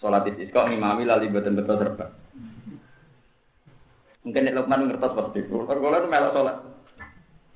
[0.00, 2.10] Sholat istisqa ngimami lali betul betul serban.
[4.24, 5.40] Mungkin nek Lukman ngertos pasti.
[5.44, 6.56] Kalau melok sholat.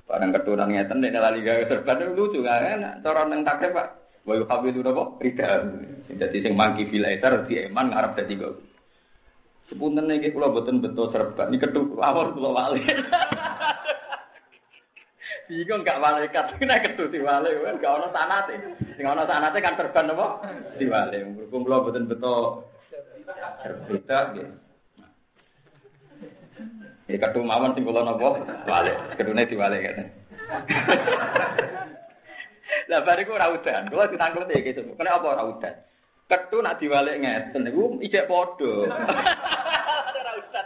[0.09, 2.93] Barang keturunan ngeten nek lali gawe serban lucu kan enak.
[3.01, 3.87] Cara nang takrib Pak.
[4.29, 5.17] Wa yuhabidu napa?
[5.21, 5.49] Rida.
[6.13, 8.49] Jadi sing mangki filaitar di eman ngarep dadi go.
[9.69, 11.49] Sepunten iki kula boten betul serban.
[11.49, 12.81] Iki ketu awor kula wali.
[15.43, 17.51] Bingung gak malaikat, nek ketu diwale,
[17.83, 18.55] gak ono sanate.
[18.95, 20.39] Sing ono sanate kan serban apa?
[20.79, 21.19] Diwale.
[21.35, 22.63] Berhubung kula boten beto
[23.63, 24.47] berbeda nggih.
[27.11, 28.39] Ya ketu mawon sing kula napa?
[28.63, 30.03] Wale, ketune diwale kene.
[32.89, 34.95] Lah bariku ora udan, kula ditangklet iki sesuk.
[34.95, 35.75] Kene apa ora udan?
[36.31, 38.87] Ketu nak diwale ngeten niku ijek padha.
[40.23, 40.65] Ora udan.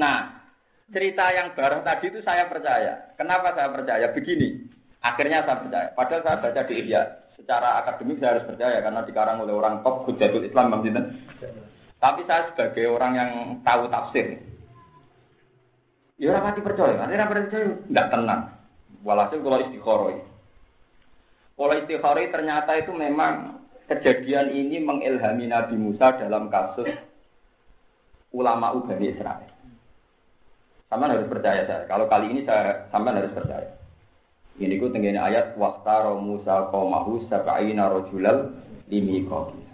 [0.00, 0.48] Nah,
[0.88, 3.12] cerita yang baru tadi itu saya percaya.
[3.20, 4.08] Kenapa saya percaya?
[4.16, 4.64] Begini,
[5.04, 5.88] akhirnya saya percaya.
[5.92, 7.02] Padahal saya baca di Ihya.
[7.36, 10.84] Secara akademik saya harus percaya karena dikarang oleh orang top Hujatul Islam Bang
[12.00, 13.30] Tapi saya sebagai orang yang
[13.64, 14.40] tahu tafsir.
[16.20, 18.42] Ya orang mati percaya, nanti orang percaya nggak tenang.
[19.00, 20.20] Walhasil kalau istikharoi.
[21.56, 26.92] Kalau istikharoi ternyata itu memang kejadian ini mengilhami Nabi Musa dalam kasus
[28.36, 29.59] ulama Ubani Israel.
[30.90, 31.86] Sama harus percaya saya.
[31.86, 33.78] Kalau kali ini saya sampai harus percaya.
[34.58, 38.50] Ini ku tenggine ayat wastaro Musa qaumahu sab'ina rajulal
[38.90, 39.70] limiqatina.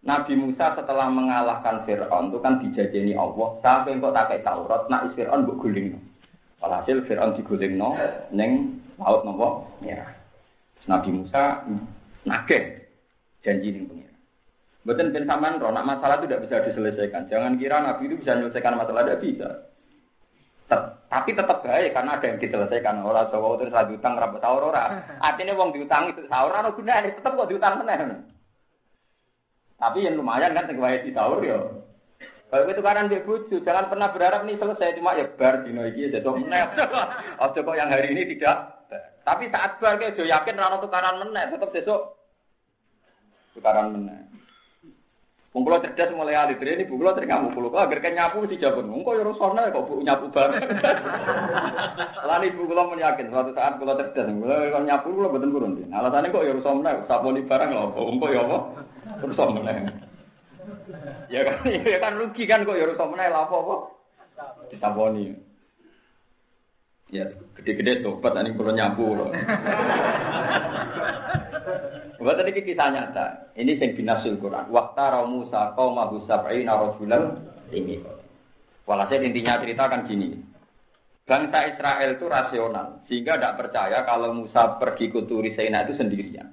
[0.00, 5.44] Nabi Musa setelah mengalahkan Fir'aun itu kan dijajeni Allah sampai kok tak Taurat nak Fir'aun
[5.44, 5.98] mbok guling.
[6.62, 7.98] Walhasil Fir'aun digulingno
[8.30, 10.14] ning laut nopo merah.
[10.88, 11.66] Nabi Musa
[12.24, 12.88] nake
[13.44, 14.14] janji ning pengira.
[14.86, 17.28] Betul ben sampean nak masalah itu tidak bisa diselesaikan.
[17.28, 19.48] Jangan kira Nabi itu bisa menyelesaikan masalah tidak bisa.
[21.10, 23.02] Tapi tetap baik karena ada yang diselesaikan.
[23.02, 25.02] Orang Jawa terus lagi utang rapat sahur ora.
[25.26, 28.22] Artinya uang diutang itu sahur ora gunane, tetap kok diutang meneh.
[29.74, 31.58] Tapi yang lumayan kan sing di sahur ya.
[32.50, 36.14] Kalau itu kanan dia bucu, jangan pernah berharap nih selesai cuma ya bar dino iki
[36.14, 36.62] jadi meneh.
[37.42, 38.86] Oh kok yang hari ini tidak.
[39.26, 42.18] Tapi saat bar kayak yakin rano tukaran meneh, tetap besok
[43.54, 44.30] tukaran meneh.
[45.50, 48.54] Wong kula cerdas mulai alit ini bu kula sering ngamuk kula agar kan nyapu si
[48.54, 48.86] jabun.
[48.86, 50.62] Wong kok ya rusona kok bu nyapu bareng.
[52.30, 55.74] Lan ibu kula yakin suatu saat kula cerdas kula kalau nyapu kula boten kurun.
[55.90, 57.82] Alasane kok ya rusona saponi barang lho.
[57.98, 58.58] Wong kok ya apa?
[59.26, 59.74] Rusona.
[61.30, 63.76] Ya kan, ya kan rugi kan kok rusak meneh lah apa-apa.
[64.70, 65.34] Disaboni.
[67.10, 67.26] Ya,
[67.58, 69.34] gede-gede tobat ini perlu nyapu loh.
[72.22, 73.26] Buat tadi kisah nyata.
[73.58, 74.70] Ini yang binasul Quran.
[74.70, 77.42] Waktu Musa kau mahu sab'ina rasulan
[77.74, 77.98] ini.
[78.86, 80.38] Walhasil intinya cerita kan gini.
[81.26, 86.50] Bangsa Israel itu rasional, sehingga tidak percaya kalau Musa pergi ke Turi itu sendirian.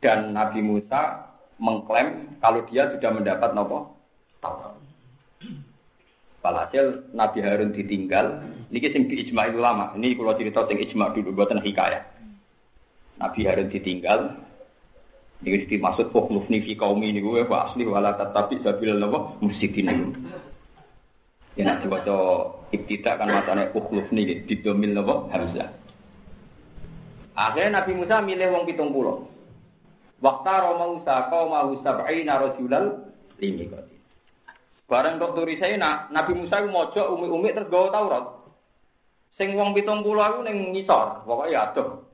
[0.00, 1.24] Dan Nabi Musa
[1.56, 3.96] mengklaim kalau dia sudah mendapat nopo
[4.44, 4.76] Taurat.
[6.44, 8.44] Walhasil Nabi Harun ditinggal.
[8.68, 9.96] Ini sing di ijma itu lama.
[9.96, 12.04] Ini kalau cerita sing ijma dulu buatan hikayat.
[13.16, 14.36] Nabi Harun ditinggal.
[15.40, 20.16] Ini dimaksud foklufni fi kaumi ini gue asli wala tetapi sabil nopo musidin
[21.54, 22.16] Ya nak diwaca
[22.74, 25.70] ibtida kan matane ukhluf nih didomil napa Hamzah.
[27.38, 29.30] Akhirnya Nabi Musa milih wong pitung pulau.
[30.18, 33.06] Waktu Musa kau mau sab'ina rajulal
[33.38, 33.70] limi
[34.94, 35.02] koti.
[35.02, 38.24] Barang kok turi saya nak Nabi Musa itu mojo umi-umi terus gawa Taurat.
[39.34, 42.06] Sing wong pitung pulau aku neng ngisor, pokoknya aduh.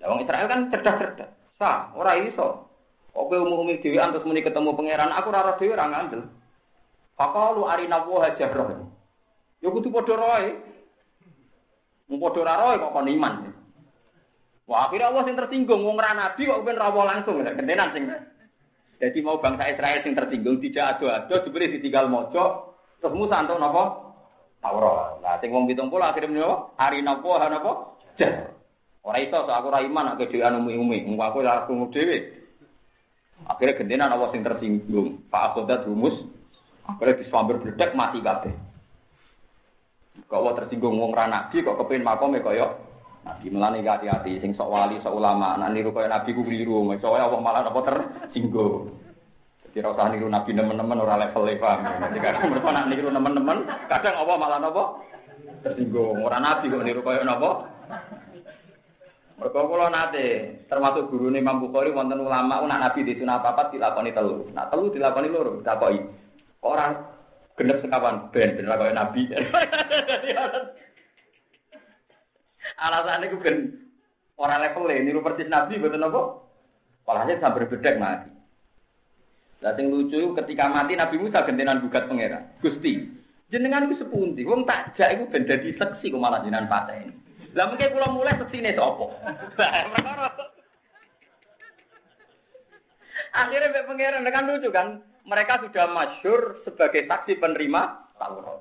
[0.00, 1.30] Lah wong Israel kan cerdas-cerdas.
[1.60, 2.72] Sah, ora iso.
[3.12, 6.24] Oke umi-umi dhewe antus muni ketemu pangeran, aku ora dhewe ora ngandel.
[7.20, 8.80] Fakalu arina wa hajarah.
[9.60, 10.48] Ya kudu padha roe.
[12.08, 13.34] Mung padha ora roe kok kon iman.
[14.64, 18.08] Wah, akhirnya Allah sing tersinggung wong ora nabi kok ben langsung gendenan sing.
[19.00, 24.12] Jadi mau bangsa Israel sing tersinggung tidak ado-ado diberi ditinggal mojo terus Musa antuk napa?
[24.60, 25.24] Taurat.
[25.24, 26.76] Nah, sing wong 70 akhirnya menapa?
[26.76, 27.72] Arina wa napa?
[28.20, 28.52] Jar.
[29.00, 31.08] Ora iso so aku ora nek dhewe anu umi-umi.
[31.08, 32.18] Wong aku ora dhewe.
[33.48, 35.24] Akhirnya gendenan Allah sing tersinggung.
[35.32, 36.12] Pak Akhodat rumus
[36.84, 38.52] Akhirnya disambir bledek mati kabeh.
[40.26, 42.44] Kok wa tersinggung wong ra nabi kok kepengin makome
[43.30, 47.30] nabi melane hati-hati sing sok wali sok ulama nak niru kaya nabi ku keliru soalnya
[47.30, 48.90] Allah malah apa tersinggung.
[49.70, 51.86] Jadi ora usah niru nabi nemen-nemen ora level e paham.
[51.86, 54.82] Nanti kadang mereka nak niru nemen-nemen kadang Allah malah napa
[55.62, 56.26] tersinggung.
[56.26, 57.70] Ora nabi kok niru kaya napa
[59.40, 60.26] Mereka kula nate
[60.68, 64.50] termasuk guru Imam Bukhari wonten ulama nak nabi di sunah papat dilakoni telu.
[64.52, 66.02] Nak telu dilakoni loro ditakoki.
[66.60, 67.08] Orang
[67.56, 69.30] genep sekawan ben ben kaya nabi.
[72.80, 73.56] Alasannya gue ben
[74.40, 76.40] orang level niru persis nabi betul apa?
[77.04, 78.30] Walhasil sampai bedek mati.
[79.60, 82.48] Lah sing lucu ketika mati Nabi Musa gentenan gugat pangeran.
[82.64, 83.04] Gusti,
[83.52, 84.40] jenengan iku sepundi?
[84.48, 87.12] Wong tak jak iku ben dadi seksi kok malah jenengan pateni.
[87.52, 89.04] Lah mungkin kula mulai seksine sapa?
[93.30, 98.58] Akhirnya Mbak Pangeran dengan lucu kan, mereka sudah masyur sebagai saksi penerima Taurat.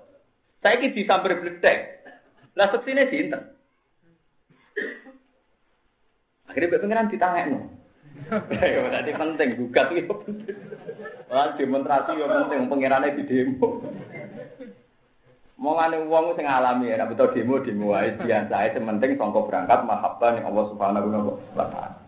[0.61, 2.05] Saya ini disambar bledek.
[2.53, 3.58] Lah seksine sinten?
[6.49, 7.59] Akhirnya Mbak Pangeran ditangekno.
[8.61, 10.57] Ya berarti penting gugat itu penting.
[11.29, 13.85] Wah demonstrasi yo penting pangerane di demo.
[15.59, 20.29] Mau uang sing alami ya, betul demo demo wae biasa ae sementing sangka berangkat mahabbah
[20.35, 21.07] ning Allah Subhanahu
[21.55, 21.99] wa taala.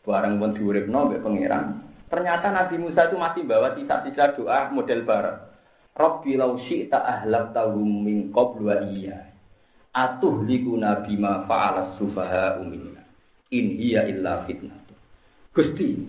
[0.00, 1.64] Barang pun diuripno mbek pangeran.
[2.10, 5.36] Ternyata Nabi Musa itu masih bawa sisa-sisa doa model barat.
[5.94, 9.29] Rabbi lau syi'ta ahlak tahum min qablu iya.
[9.90, 13.02] Atuh liku nabi ma fa'ala sufaha umina.
[13.50, 14.78] In hiya illa fitnah.
[15.50, 16.06] Gusti,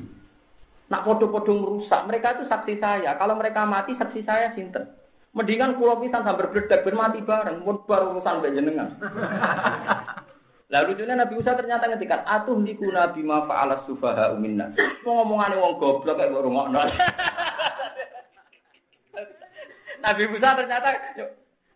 [0.92, 3.18] nak podo-podo merusak, mereka itu saksi saya.
[3.18, 4.86] Kalau mereka mati, saksi saya sinten.
[5.34, 8.94] Mendingan kulo pisan sambil berdedak bermati bareng, pun baru urusan jenengan.
[10.72, 14.72] Lalu lucunya Nabi Musa ternyata ngetikkan atuh nabi ma fa'ala sufaha uminna.
[15.04, 16.80] Mau ngomongane wong goblok kayak rungokno.
[20.04, 20.88] Nabi Musa ternyata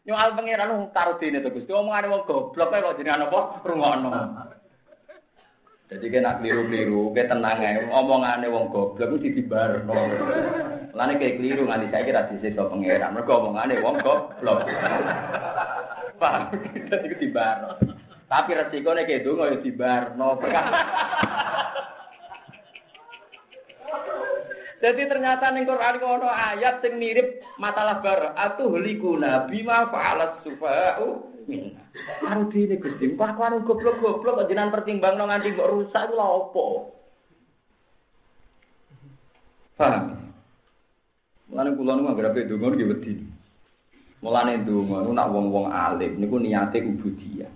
[0.05, 1.73] nyual pangeran wong karo dene to Gusti.
[1.73, 4.11] Omongane wong goblok kok jenengan apa rungokno.
[5.85, 7.85] Jadi kena keliru-keliru, kayak tenang aja.
[7.93, 9.93] Omongannya wong goblok itu dibarno.
[10.97, 13.13] Lane kayak keliru nganti saya kira sisi so pangeran.
[13.13, 14.65] Mereka omongannya wong goblok.
[16.21, 16.53] Paham?
[16.73, 17.77] Itu dibarno.
[18.25, 20.29] Tapi resikonya kayak itu nggak dibarno.
[24.85, 31.41] Jadi ternyata ning Quran ono ayat sing mirip matalah bar atuh likuna bima fa'alat sufa'u
[31.49, 31.81] minna.
[32.21, 36.65] Karo dene Gusti, kelakuan goblok-goblok kok jenengan pertimbangno nganti mbok rusak iku lha opo?
[39.73, 40.03] Paham?
[41.49, 43.13] Mulane kula nu anggere donga nggih wedi.
[44.21, 47.49] Mulane donga nak wong-wong alim niku niate ubudiyah.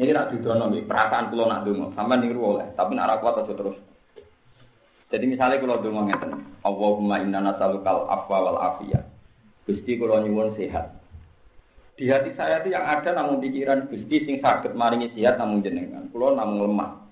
[0.00, 3.44] Ini nak dudono nggih, perasaan kula nak donga, sampean niru oleh, tapi nak ora kuat
[3.44, 3.76] aja terus.
[5.06, 6.32] Jadi misalnya kalau donga ngeten,
[6.66, 9.06] Allahumma inna nas'alukal afwa wal afiyah.
[9.66, 10.98] Gusti kula nyuwun sehat.
[11.96, 16.10] Di hati saya itu yang ada namun pikiran Gusti sing sakit maringi sehat namun jenengan.
[16.10, 17.06] Kulo namun lemah.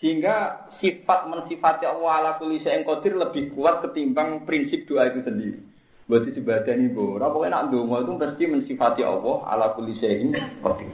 [0.00, 5.60] Sehingga sifat mensifati Allah ala kulli syai'in qadir lebih kuat ketimbang prinsip doa itu sendiri.
[6.04, 10.92] Berarti sebagian ibu, ora pokoke nak ndonga itu mesti mensifati Allah ala kulli syai'in qadir.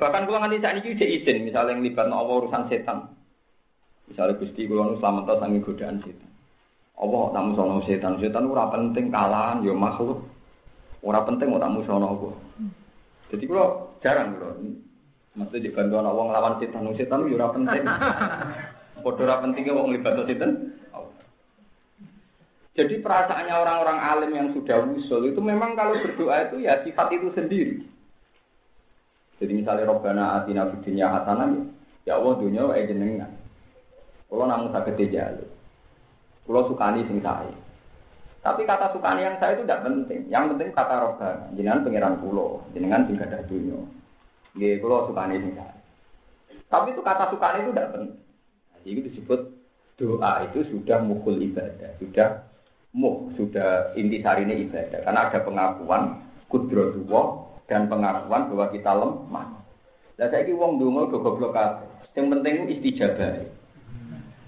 [0.00, 3.19] Bahkan kalau nganti saat ini izin, misalnya yang libat Allah urusan setan.
[4.10, 6.30] Misalnya Gusti kula nu selamat sangi godaan setan.
[7.00, 10.20] Allah tak musono setan, setan ora penting kalahan ya makhluk.
[11.00, 12.34] Ora penting ora musono Allah.
[13.30, 14.58] Jadi kalau jarang kalau
[15.30, 17.82] Maksudnya di bantuan Allah ngelawan setan, setan itu ora penting.
[19.06, 20.76] Padha ora pentingnya wong libat setan.
[22.76, 27.28] Jadi perasaannya orang-orang alim yang sudah usul itu memang kalau berdoa itu ya sifat itu
[27.34, 27.82] sendiri.
[29.42, 31.66] Jadi misalnya Robbana atina fid dunya hasanah
[32.04, 33.39] ya Allah dunia wae jenengan.
[34.30, 35.44] Kalau namun sakit jalu.
[36.46, 37.50] Kalau sukani sing saya.
[38.40, 40.20] Tapi kata sukani yang saya itu tidak penting.
[40.32, 41.50] Yang penting kata Robbana.
[41.52, 43.76] Jenengan pangeran kulo, jenengan sing ada dunia.
[44.56, 45.52] Nggih, kula sukane sing
[46.70, 48.22] Tapi itu kata sukane itu tidak penting.
[48.80, 49.40] Jadi itu disebut
[50.00, 52.48] doa itu sudah mukul ibadah, sudah
[52.96, 55.04] muh, sudah intisarinya ibadah.
[55.04, 56.02] Karena ada pengakuan
[56.48, 59.48] kudrotullah dan pengakuan bahwa kita lemah.
[60.16, 61.56] Lah saiki wong donga do goblok.
[62.16, 63.59] Sing penting istijabah.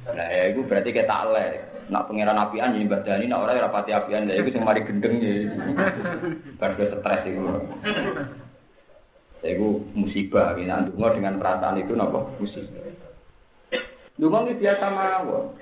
[0.03, 1.87] Nah, ya itu berarti kita lek.
[1.91, 5.51] Nak pangeran apian jadi badani, nak orang rapati apian, ya itu sing mari gendeng ya.
[6.59, 7.43] Kan stres itu.
[9.43, 12.87] Itu musibah, ini dungo dengan perasaan itu nopo musibah.
[14.15, 15.59] Dungo ini biasa mawon.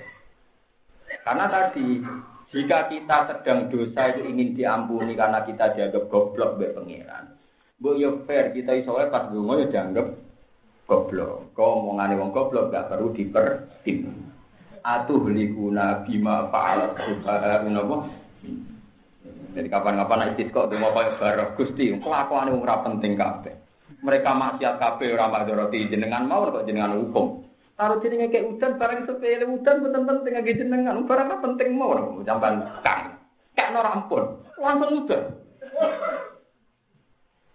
[1.25, 2.05] Karena tadi
[2.53, 7.37] jika kita sedang dosa itu ingin diampuni karena kita dianggap goblok be pangeran.
[7.81, 10.15] Bu yo fair kita iso pas dungo ya dianggap
[10.85, 11.57] goblok.
[11.57, 14.30] Kau omongane wong goblok gak perlu dipertim.
[14.81, 17.97] Atuh likuna bima fa'alat subhanahu napa
[19.51, 23.51] jadi kapan-kapan istisqa tuh mau kayak barok gusti, kelakuan wong ora penting kabeh
[24.01, 27.45] mereka maksiat kabeh ora madoroti jenengan mau kok jenengan hukum.
[27.77, 32.65] Taruh jenenge kayak udan barang sepele udan bener penting lagi jenengan barang penting mau jamban
[32.85, 33.17] kang.
[33.57, 34.25] Kak ora ampun.
[34.61, 35.23] Langsung udan.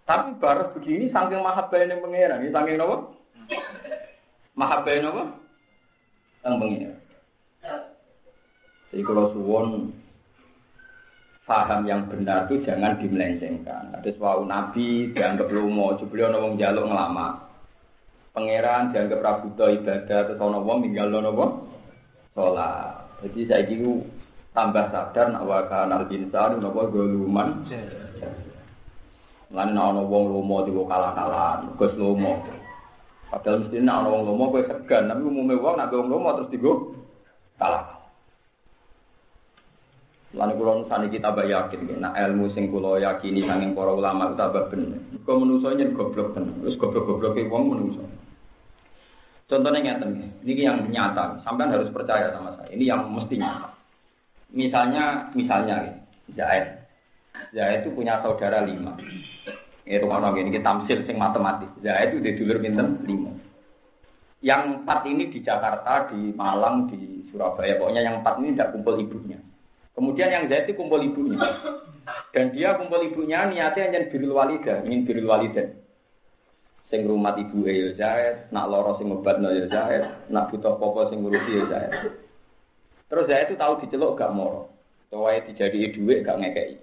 [0.06, 2.96] Tapi baru begini saking mahabbahnya pangeran, saking nopo?
[4.54, 5.22] Mahabbahnya nopo?
[6.46, 7.05] Sang pangeran.
[8.90, 9.90] Jadi kalau suwon
[11.46, 13.94] paham yang benar itu jangan dimelencengkan.
[13.94, 17.38] Ada suatu nabi dianggap lomo, ono wong jaluk ngelama.
[18.34, 21.50] Pangeran dianggap rabuta ibadah, terus ono wong tinggal ono wong
[22.34, 23.06] sholat.
[23.24, 23.94] Jadi saya kira
[24.52, 27.64] tambah sadar nak waka nal insan nopo goluman.
[29.54, 32.44] Lan ono wong lomo kalah-kalah, gus lomo.
[33.32, 36.72] Padahal mesti nak ono wong lomo segan, tapi umumnya wong nak wong lomo terus digo
[37.56, 37.95] kalah.
[40.36, 44.36] Lan kula nusani kita mbak yakin nah ilmu sing kula yakini sanging para ulama itu
[44.36, 45.00] tambah bener.
[45.24, 46.60] Kok menungso nyen goblok tenan.
[46.60, 48.04] Terus goblok-gobloke wong menungso.
[49.48, 51.40] Contohnya ngeten ini yang nyata.
[51.40, 52.68] Sampai harus percaya sama saya.
[52.68, 53.72] Ini yang mesti nyata.
[54.52, 55.88] Misalnya, misalnya,
[56.36, 56.84] Zaid.
[57.56, 58.92] Zaid itu punya saudara lima.
[59.88, 61.72] Itu kalau gini kita tamsil sing matematis.
[61.80, 63.32] Zaid itu di dulur pinten lima.
[64.44, 67.80] Yang empat ini di Jakarta, di Malang, di Surabaya.
[67.80, 69.40] Pokoknya yang empat ini tidak kumpul ibunya.
[69.96, 71.40] Kemudian yang Zaid itu kumpul ibunya.
[72.36, 75.72] Dan dia kumpul ibunya niatnya hanya birul walida, ingin birul walida.
[76.92, 81.24] Sing rumah ibu ya Zaid, nak loro sing obat ya Zaid, nak butuh pokok sing
[81.24, 81.92] ngurusi ya Zaid.
[83.08, 84.68] Terus Zaid itu tahu diceluk gak moro.
[85.08, 86.76] Soalnya dijadi duit gak ngekei.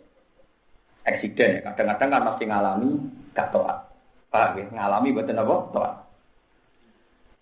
[1.06, 2.92] Eksiden ya, kadang-kadang kan masih ngalami
[3.38, 3.78] gak toat.
[4.34, 4.66] Pak, ya?
[4.74, 5.56] ngalami buatan apa?
[5.70, 5.94] Toat.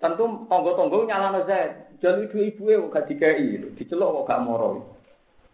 [0.04, 1.96] Tentu tonggo-tonggo nyalano Zaid.
[2.04, 4.91] Jadi ibu ibu gak dikei, diceluk kok gak moro.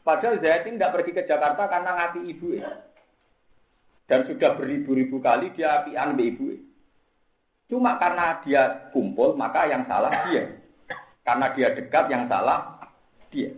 [0.08, 2.72] Padahal Zaid tidak pergi ke Jakarta karena ngati ibu ya.
[4.08, 6.56] Dan sudah beribu-ribu kali dia apian be ibu.
[7.67, 10.48] Cuma karena dia kumpul, maka yang salah dia.
[11.28, 12.80] Karena dia dekat, yang salah
[13.28, 13.52] dia.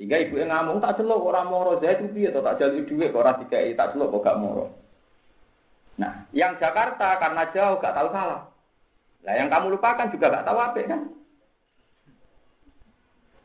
[0.00, 3.44] Sehingga ibu yang ngomong tak celok orang moro Zaid itu atau tak jadi duit orang
[3.44, 4.72] tiga tak celok kok gak moro.
[6.00, 8.48] Nah, yang Jakarta karena jauh gak tahu salah.
[9.20, 11.00] Nah, yang kamu lupakan juga gak tahu apa kan?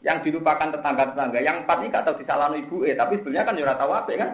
[0.04, 1.40] Yang dilupakan tetangga-tetangga.
[1.40, 4.32] Yang empat ini gak tahu disalahkan ibu eh, tapi sebenarnya kan ora tahu apa kan?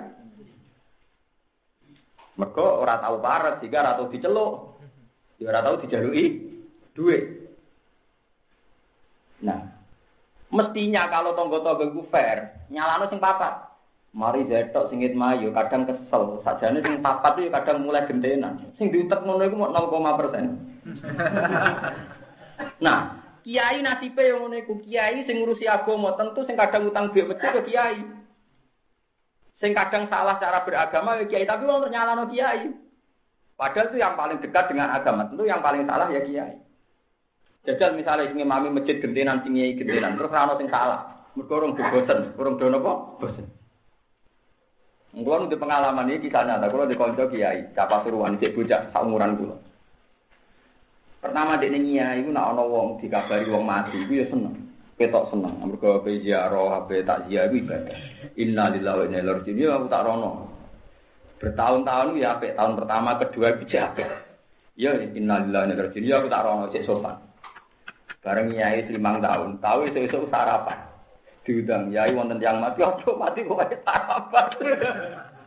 [2.40, 4.52] Mereka ora tahu parat, sehingga ora tahu diceluk.
[5.38, 6.26] Ya ora tahu dijalui
[6.96, 7.24] duit.
[9.40, 9.60] Nah,
[10.52, 13.72] mestinya kalau tonggo-tonggo itu fair, nyalano sing papat.
[14.10, 16.42] Mari zetok singit mayu, kadang kesel.
[16.42, 18.58] Sajane sing papat itu kadang mulai gendenan.
[18.76, 20.46] Sing diutek ngono iku 0, persen.
[22.86, 27.26] nah, Kiai nasibe yang ngono iku kiai sing ngurusi agama, tentu sing kadang utang duit
[27.26, 28.00] mesti ke kiai.
[29.60, 32.72] Sing kadang salah cara beragama ya kiai, tapi wong nyalano kiai.
[33.60, 36.56] Padahal itu yang paling dekat dengan agama, tentu yang paling salah ya kiai.
[37.68, 41.28] Jajal misalnya sing mami masjid gentenan sing nyai gentenan terus ora ono sing salah.
[41.36, 43.20] Mergo urung bosen, urung do napa?
[43.20, 43.46] Bosen.
[45.10, 49.36] Kulo nu pengalaman ini kisah nyata, kulo di konco kiai, capa suruhan cek bocah saumuran
[49.42, 49.56] kulo.
[51.20, 54.56] Pertama dek nyai iku nak ono wong dikabari wong mati, iku ya seneng.
[54.96, 57.98] Ketok seneng, mergo pe ziarah, pe takziah iku ibadah.
[58.40, 59.60] Inna lillahi wa inna ilaihi raji'un.
[59.60, 60.32] Ya aku tak rono.
[61.40, 64.10] Bertahun-tahun ya apik, tahun pertama, kedua bijak apik.
[64.80, 66.08] Ya inna lillahi wa inna ilaihi raji'un.
[66.08, 67.16] Ya aku tak rono cek sopan.
[68.20, 70.80] Bareng nyai limang tahun, tahu itu itu sarapan.
[71.44, 74.46] Diundang, nyai wonten yang mati, ojo mati kok sarapan.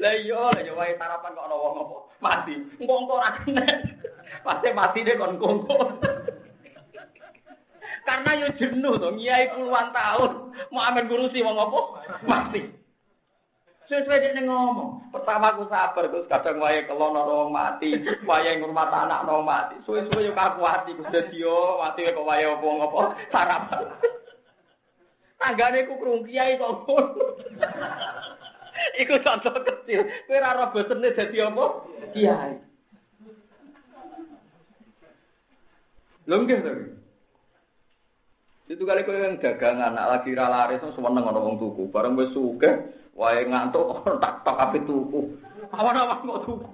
[0.00, 1.96] Lah iya, lah yo wae sarapan kok ana wong apa?
[2.24, 2.54] Mati.
[2.80, 3.64] Engko engko kena.
[4.40, 5.76] Pasti mati deh kon kongko.
[8.08, 10.32] Karena yo jenuh to, nyai puluhan tahun
[10.72, 11.80] mau amen ngurusi wong apa?
[12.26, 12.60] Mati.
[13.90, 15.10] Sesuai dia ngomong.
[15.10, 17.90] Pertama aku sabar, terus kadang wae kelon orang mati,
[18.22, 19.74] wae ngurmat anak orang mati.
[19.82, 23.90] Suwe-suwe yo kaku hati, kus dadi yo mati kok wae apa ngopo sarapan.
[25.42, 26.86] Tanggane ku krung kiai kok
[29.02, 30.06] Iku contoh kecil.
[30.24, 31.64] Kowe ora bosene dadi apa?
[32.14, 32.69] Kiai.
[36.30, 36.72] Lho nggih to.
[38.70, 41.90] Itu kali kowe yang dagangan, anak lagi ra laris seneng ana wong tuku.
[41.90, 42.86] Bareng wis sugih,
[43.18, 45.34] wae ngantuk tak tok ape tuku.
[45.74, 46.70] Awan-awan kok tuku.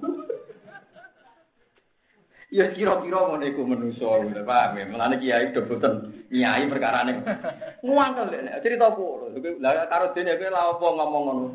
[2.53, 4.85] Ya kira-kira ngono iku manusa, paham ya?
[4.93, 7.25] Mulane kiai do boten nyai perkarane.
[7.85, 9.33] Nguangkel nek cerita kulo.
[9.65, 11.47] Lah karo dene kowe lha apa ngomong ngono?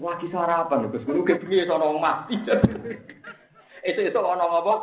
[0.00, 1.04] Lagi sarapan Gus.
[1.04, 2.40] Kulo ke piye sono mati.
[3.92, 4.74] Esuk-esuk ana apa?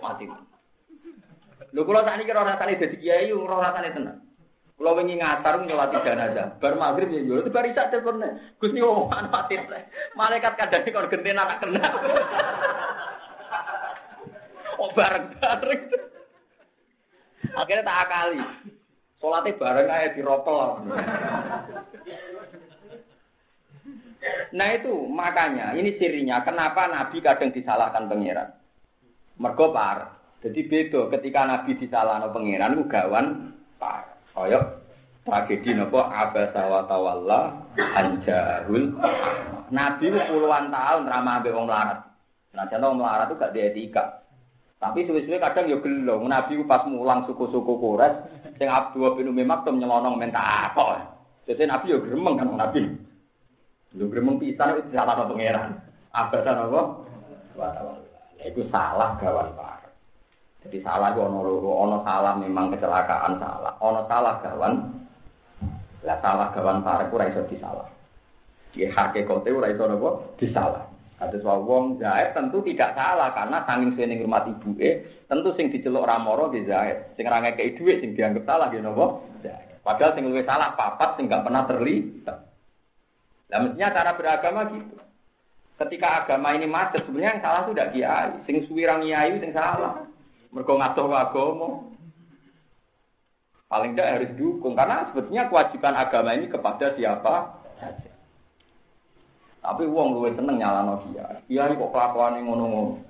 [0.00, 0.53] Mati.
[1.74, 4.22] Lho kula sakniki ora rasane dadi kiai, ora rasane tenan.
[4.78, 6.54] Kula wingi ngatar nyolati jenazah.
[6.62, 8.22] Bar magrib ya yo bar isak telepon.
[8.62, 9.58] Gus niku omongan mati.
[10.14, 11.86] Malaikat kadang kon genten anak kena.
[14.74, 15.86] Oh bareng-bareng.
[17.54, 18.42] Akhirnya tak akali.
[19.22, 20.90] Sholatnya bareng aja di ropel.
[24.50, 28.50] Nah itu makanya ini cirinya kenapa Nabi kadang disalahkan pangeran.
[29.38, 29.70] Mergo.
[30.44, 33.26] Jadi beda ketika Nabi disalahkan pangeran itu gawan.
[34.34, 34.60] Kaya
[35.24, 38.92] tragedi nopo abasa wa tawalla anjarul
[39.72, 41.98] Nabi puluhan tahun ramah ambek wong melarat.
[42.52, 44.04] Nah, contoh melarat itu gak dietika.
[44.78, 46.20] Tapi suwe-suwe kadang ya gelo.
[46.28, 51.08] Nabi pas mulang suku-suku Quraisy, sing Abdul bin Umi Maktum nyelonong minta apa.
[51.48, 52.82] Jadi Nabi ya gremeng kan Nabi.
[53.96, 55.80] Lu gremeng pisan itu salah apa pangeran.
[56.12, 56.82] Abad apa?
[58.44, 59.83] Itu salah gawan par.
[60.64, 64.74] Jadi salah itu ono loro, ono salah memang kecelakaan salah, ono salah gawan.
[66.04, 67.84] Lah salah gawan par ku ora iso disalah.
[68.72, 70.84] Ki hakikate ora iso napa disalah.
[71.20, 76.08] Ada wong Zaid tentu tidak salah karena sanging sing rumah ibu eh tentu sing diceluk
[76.08, 77.16] ramoro di Zaid.
[77.16, 79.20] Sing ra ngekeki dhuwit sing dianggap salah napa?
[79.44, 79.80] Zaid.
[79.84, 82.40] Padahal sing luwih salah papat sing gak pernah terlibat.
[83.52, 84.96] Nah mestinya cara beragama gitu.
[85.74, 90.06] Ketika agama ini macet sebenarnya yang salah sudah kiai, sing suwirang kiai sing salah.
[90.54, 91.68] Mergo ngatur agama.
[93.66, 98.12] Paling tidak harus dukung karena sebetulnya kewajiban agama ini kepada siapa saja.
[99.58, 101.42] Tapi uang luwe seneng nyalano dia.
[101.50, 103.02] Iya kok kelakuane ngono-ngono.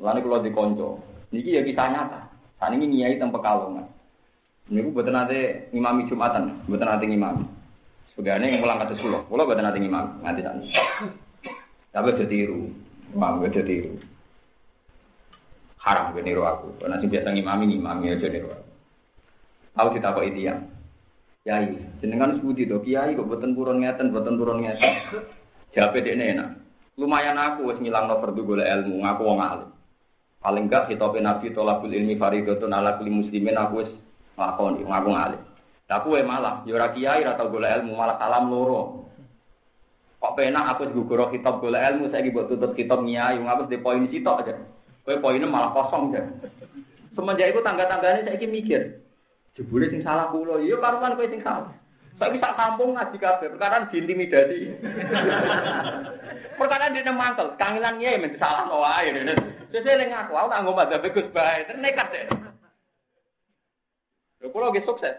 [0.00, 1.04] Mulane kula dikonco.
[1.28, 2.20] Niki ya kisah nyata.
[2.62, 3.84] Ini nyai tempe kalongan.
[4.70, 7.44] Niku boten nate ngimami Jumatan, boten nate ngimami.
[8.14, 10.54] Sebagainya yang mulang kata sulo, kula boten nate ngimami, nganti tak.
[11.92, 12.70] Tapi aja tiru,
[13.12, 13.98] mau aja tiru.
[15.82, 16.78] Haram gue niru aku.
[16.78, 18.66] Karena sih biasa ngimami ngimami aja niru aku.
[19.74, 20.54] Tahu kita kok itu ya?
[21.42, 24.94] Kiai, jenengan sebudi to, kiai kok boten turun ngeten, boten turun ngeten.
[25.74, 26.48] Jawabe dekne enak.
[27.00, 29.70] Lumayan aku wis ngilangno fardu golek ilmu, ngaku wong alim.
[30.38, 33.90] Paling enggak hitope Nabi tolabul ilmi faridatun ala kulli muslimin aku wis
[34.38, 35.42] nglakoni, ngaku ngalim.
[35.88, 39.08] Lah kowe malah ya ora kiai ora tau golek ilmu, malah salam loro.
[40.22, 44.06] Kok penak aku diguguro kitab golek ilmu saiki mbok tutup kitab nyai, ngapus di poin
[44.06, 44.54] sitok aja.
[45.02, 46.22] Kowe poinnya malah kosong aja.
[47.12, 49.02] Semenjak itu tangga-tangganya saya mikir,
[49.52, 51.68] Jebule sing salah kula, iya karuan kowe sing salah.
[52.16, 54.72] Saiki sak kampung ngaji kabeh, perkara diintimidasi.
[56.56, 59.12] perkara dene mantel, kangelan nyai men salah wae.
[59.72, 62.24] Sesuk ning aku, aku tak ngomong madzhab Gus bae, nekat deh.
[64.40, 65.16] Lho kula ge sukses.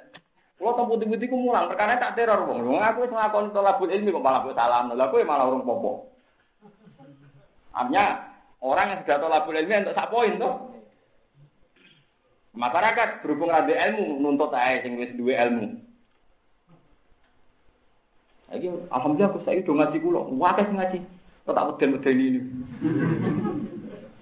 [0.57, 2.65] Kula teng putih-putih ku mulang, perkara tak teror wong.
[2.65, 4.87] Wong aku wis nglakoni tolabul ilmi kok malah kok salah.
[4.89, 5.91] Lah kowe malah urung popo.
[7.73, 8.32] Artinya
[8.63, 10.55] orang yang sudah tolabul ilmi untuk sak poin tuh.
[12.55, 15.83] Masyarakat berhubung ada ilmu nuntut aja sing wis duwe ilmu.
[18.53, 20.21] Lagi alhamdulillah aku saya udah ngaji kula.
[20.39, 20.99] Wakas ngaji.
[21.43, 22.41] Kok tak weden-weden ini.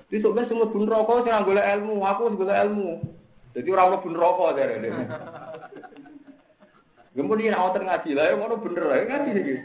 [0.09, 2.99] Di sok semua bun rokok sing golek ilmu, aku golek ilmu.
[3.51, 4.89] Jadi orang mlebu rokok dari ini.
[7.11, 9.55] Kemudian awal ngaji lah, ya ngono bener ya ngaji iki.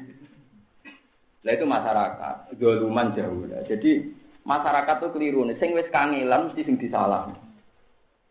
[1.46, 3.46] Lah itu masyarakat, doluman jauh.
[3.70, 4.10] Jadi
[4.46, 7.34] masyarakat tuh keliru nih, sing wis kangelan mesti sing disalah.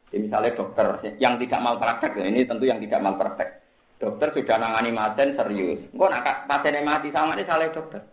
[0.09, 0.87] Jadi misalnya dokter
[1.19, 3.59] yang tidak mal praktek, ya, ini tentu yang tidak mal praktek.
[3.99, 5.79] Dokter sudah nangani pasien serius.
[5.91, 8.03] Engko nak pasiennya mati sama ini salah dokter.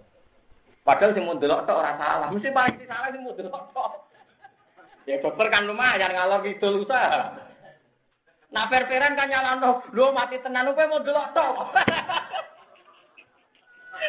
[0.83, 2.29] Padahal sing mau delok tok ora salah.
[2.31, 3.93] Mesti paling salah sing mau delok tok.
[5.07, 7.35] Ya dokter kan lumayan ngalor gitu usaha.
[8.53, 11.71] Nah perperan kan nyalano, lu mati tenan kowe mau tok.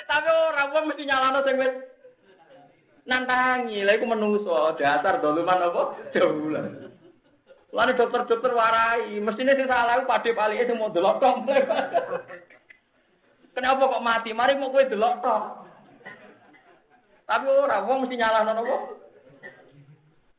[0.10, 1.74] Tapi orang wong mesti nyalano sing wis
[3.08, 3.84] nantangi.
[3.84, 5.84] Lha iku menungso, dasar doluman apa?
[6.16, 6.92] Jaulan.
[7.74, 11.42] Lalu dokter-dokter warai, mestinya sing salah iku padhe palike sing mau delok tok.
[13.58, 14.30] Kenapa kok mati?
[14.34, 15.44] Mari mau kowe delok tok.
[17.24, 18.78] Tapi orang wong mesti nyalano apa?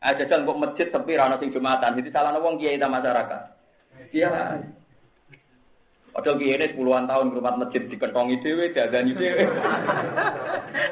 [0.04, 1.96] Aja jajal kok masjid sepi ra ono sing Jumatan.
[1.96, 3.42] Jadi salah wong kiai ta masyarakat.
[4.12, 4.60] Iya.
[6.14, 9.50] Padahal kiai ini puluhan tahun ke rumah masjid dikentongi dewe, diadani dewe.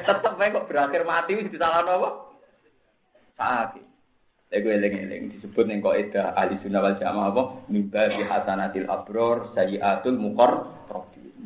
[0.03, 2.09] Tetep aja kok berakhir mati wis salah apa?
[3.39, 3.85] Sakit.
[4.53, 7.43] Ego eleng-eleng disebut ning kok eda ahli sunnah wal jamaah apa?
[7.71, 10.67] Mimba bi hasanatil abror sayyiatul muqar.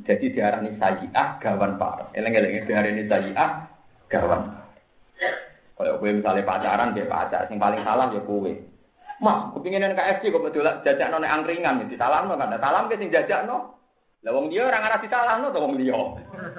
[0.10, 2.10] Jadi diarani sayyiah gawan par.
[2.18, 3.50] Eleng-eleng diarani sayyiah
[4.10, 4.58] gawan.
[5.78, 7.46] Kalau gue misalnya pacaran, dia pacar.
[7.46, 8.54] Yang paling salah ya gue.
[9.18, 12.54] Mas, kepingin KFC kok betul jajak nona angkringan, di salah no kan?
[12.62, 13.74] Salam ke sing jajak no.
[14.22, 15.98] Lah wong dia orang arah di salah no, wong dia.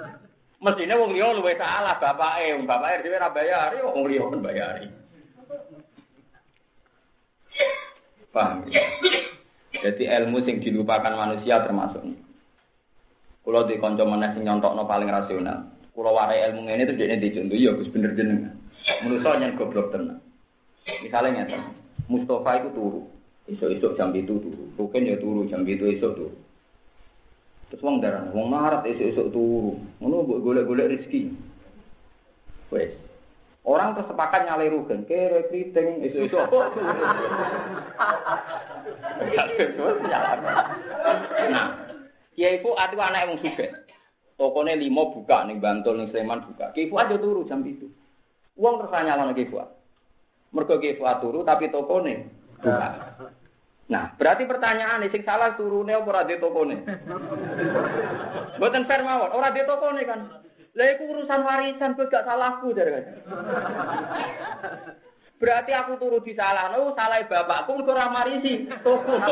[0.64, 4.26] Mestinya wong dia luwe salah bapak eh, bapak eh dia ora bayar, ya wong dia
[4.26, 4.86] pun bayari.
[8.34, 8.66] Paham?
[8.66, 8.82] Ya?
[9.78, 12.02] Jadi ilmu sing dilupakan manusia termasuk.
[13.46, 15.62] Kalau di konco mana sing nyontokno paling rasional.
[15.94, 18.54] Kalau warai ilmu ini tuh jadi dicontoh, ya Gus bener jenengan.
[19.02, 20.22] Menurut yang goblok tenang.
[21.02, 21.58] Misalnya nyata,
[22.08, 23.02] Mustafa itu turu.
[23.48, 24.64] Esok-esok jam itu turu.
[24.80, 26.36] Rukin ya turu, jam itu esok turu.
[27.68, 29.76] Terus wong darah, wong marat esok-esok turu.
[30.00, 31.32] Ngono golek-golek rezeki.
[32.72, 32.96] Wes.
[33.68, 36.48] Orang terus sepakat nyalai rugen, kere kriting, esok-esok
[41.48, 41.68] Nah,
[42.32, 43.66] Kiai itu atu anak yang suka.
[44.38, 46.70] Tokonya lima buka, nih Bantul, nih Sleman buka.
[46.70, 47.90] Kiai aja turu jam itu.
[48.54, 49.77] Uang terus nyalano Ki Fuad.
[50.48, 52.88] Mergo Ki turu tapi tokone buka.
[53.88, 56.76] Nah, berarti pertanyaan sing salah turune apa ora di tokone?
[58.60, 60.20] Mboten fair mawon, ora di tokone kan.
[60.76, 63.04] Lah iku urusan warisan kok gak salahku jare kan.
[65.40, 69.16] Berarti aku turu di salah, no, salah bapakku mergo ora marisi toko.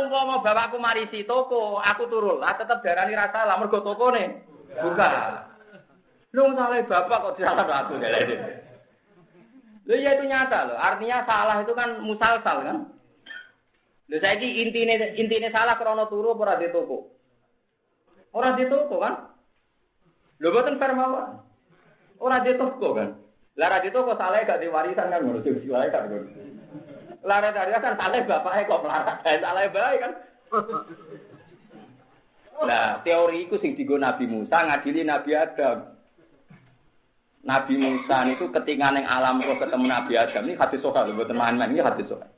[0.00, 4.40] Umpama bapakku marisi toko, aku turu lah tetep darani ra salah mergo tokone
[4.80, 5.08] buka.
[6.32, 8.71] Lu salah bapak kok salah aku ya
[9.82, 10.78] Lu ya itu nyata loh.
[10.78, 12.76] Artinya salah itu kan musalsal kan.
[14.06, 17.10] Lu saya ini intinya intinya salah krono turu ora di toko.
[18.30, 19.14] Ora di toko kan?
[20.38, 21.42] Lu boten permawan.
[22.22, 23.18] Ora di toko kan.
[23.58, 26.08] Lara di toko salah gak diwarisan kan sing wae kan.
[27.26, 29.16] Lara dari kan salah bapaknya kok melarat.
[29.26, 30.12] Salah bae kan.
[32.62, 35.91] Nah, teori itu sing digo Nabi Musa ngadili Nabi Adam.
[37.42, 41.74] Nabi Musa itu ketika neng alam roh ketemu Nabi Adam ini hadis soal buat teman-teman
[41.74, 42.30] ini hadis soal.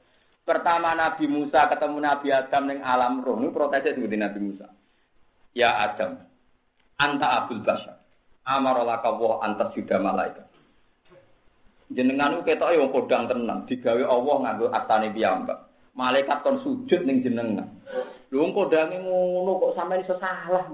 [0.45, 4.67] Pertama Nabi Musa ketemu Nabi Adam neng alam roh ini protesnya seperti Nabi Musa.
[5.53, 6.25] Ya Adam,
[6.97, 8.01] anta abdul bashar.
[8.45, 10.45] Amarolaka wa antas sudah malaikat.
[11.93, 15.69] Jenengan itu ketok yang kodang tenang, digawe Allah nganggo astane piyambak.
[15.95, 17.71] Malaikat kon sujud ning jenengan.
[18.35, 20.65] Lho kodange ngono kok sampeyan iso salah.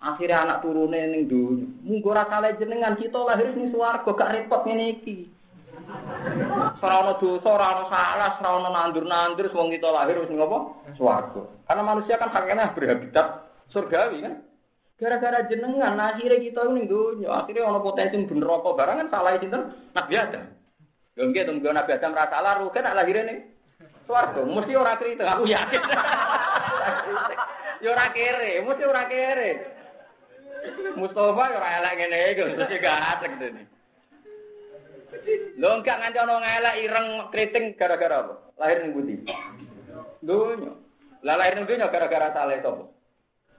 [0.00, 1.68] Akhirnya anak turune ning dunya.
[1.84, 5.28] Munggo ora kalih jenengan kita lahir ning swarga gak repot ngene iki.
[6.80, 10.80] Ora ana dosa, ora ana salah, ora ana nandur-nandur wong kita lahir wis ngopo?
[10.96, 11.44] Swarga.
[11.68, 13.26] Karena manusia kan hakikatnya berhabitat
[13.68, 14.40] surgawi kan.
[14.96, 19.62] Gara-gara jenengan akhirnya kita ning dunya, akhirnya ana potensi bener apa barang kan salah sinten?
[19.92, 20.44] Nabi Adam.
[21.20, 23.38] Lho nggih tunggu Nabi Adam ra salah rugen lahirnya ning
[24.08, 24.40] swarga.
[24.48, 25.82] Mesti ora kritik, aku yakin.
[27.80, 29.79] Ya ora kere, mesti ora kere.
[30.96, 33.62] Mustafa ora elek ngene iki mesti gak asik dene.
[35.58, 38.34] Lho enggak nganti ana ngelek ireng kriting gara-gara apa?
[38.60, 39.14] Lahir ning pundi?
[40.22, 40.72] Dunya.
[41.24, 42.84] Lah lahir ning dunya gara-gara salah sapa?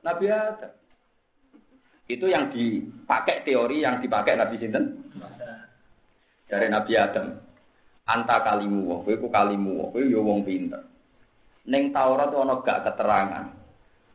[0.01, 0.71] Nabi Adam.
[2.09, 4.85] Itu yang dipakai teori yang dipakai Nabi sinten?
[6.49, 7.39] Dari Nabi Adam.
[8.09, 10.83] Anta kalimu, kowe ku kalimu, kowe yo wong pinter.
[11.69, 13.61] Ning Taurat ana gak keterangan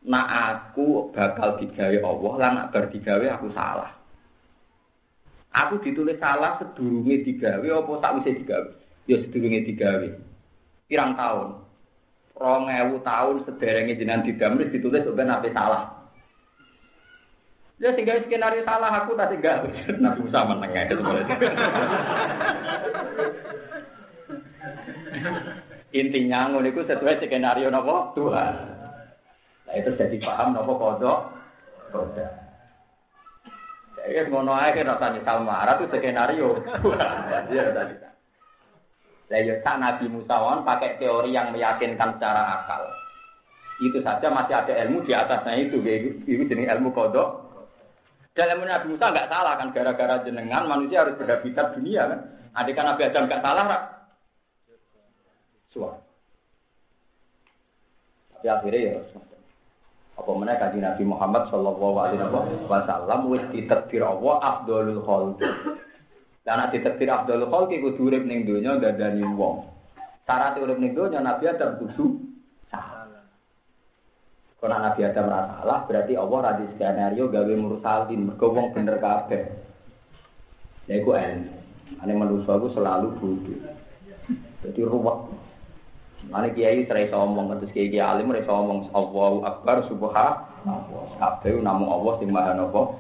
[0.07, 3.91] nak aku bakal digawe Allah lan nak bar digawe aku salah.
[5.51, 8.71] Aku ditulis salah sedurunge digawe apa sakwise digawe?
[9.11, 10.09] Ya sedurunge digawe.
[10.87, 11.59] Pirang tahun?
[12.39, 15.91] Rong ewu tahun sederenge jenengan didamel ditulis sampai nabi salah.
[17.83, 19.69] Ya sehingga skenario salah aku tak enggak.
[20.01, 20.97] Nabi Musa meneng itu.
[26.01, 28.76] Intinya ngono iku sesuai skenario napa Tuhan.
[29.67, 31.19] Nah itu jadi paham napa kodok
[31.91, 32.33] kodok.
[34.07, 36.63] Ya ngono ae kan rasa nyesal marah itu skenario.
[37.51, 37.95] Ya tadi.
[39.27, 42.87] Lah ya tak Nabi Musa pakai teori yang meyakinkan secara akal.
[43.83, 45.83] Itu saja masih ada ilmu di atasnya itu,
[46.25, 47.45] itu jenis ilmu kodok.
[48.39, 52.21] Dan ilmu Nabi Musa nggak salah kan, gara-gara jenengan manusia harus berhabitat dunia kan.
[52.55, 53.83] Adik Nabi Adam nggak salah, rak.
[55.75, 55.99] Suara.
[58.33, 59.26] Tapi akhirnya ya
[60.17, 62.25] apa mana kaji Nabi Muhammad Shallallahu Alaihi
[62.65, 65.41] Wasallam wis diterbir Allah Abdul Khalq.
[66.41, 69.69] Dan nanti diterbir Abdul Khalq iku urip ning donya dadani wong.
[70.25, 72.17] Syarat urip ning donya Nabi Adam kudu
[72.73, 73.29] salah.
[74.57, 79.43] Kalau Nabi Adam salah berarti Allah radi skenario gawe mursalin mergo bener kabeh.
[80.89, 81.53] Ya iku en.
[82.01, 83.61] Ane manusia aku selalu bodoh.
[84.65, 85.19] Jadi ruwet.
[86.27, 91.21] Mana kiai serai somong, terus kiai kiai alim serai somong, Allahu Akbar, Subhanallah.
[91.21, 92.99] Kabeh namu Allah sing maha nopo.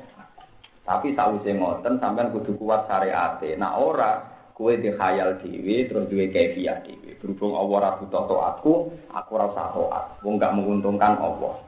[0.86, 3.58] Tapi sausé ngoten sampean kudu kuat syariate.
[3.58, 4.22] Nah ora
[4.54, 7.18] kue dikhayal dhewe terus duwe kefiah dhewe.
[7.18, 8.72] Berhubung Allah ora butuh taatku,
[9.10, 10.04] aku ora usah taat.
[10.22, 11.58] Menguntungkan Allah.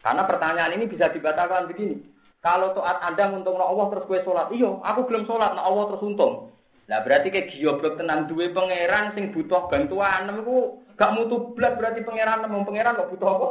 [0.00, 2.00] Karena pertanyaan ini bisa dibatalkan begini.
[2.40, 6.06] Kalau taat Anda menguntungkan Allah terus kue sholat, iya, aku belum sholat, nah Allah terus
[6.06, 6.55] untung.
[6.86, 12.00] Nah berarti kayak gioblok tenan duwe pangeran sing butuh bantuan, niku Gak mutu blas berarti
[12.00, 13.48] pangeran mau pangeran kok butuh apa?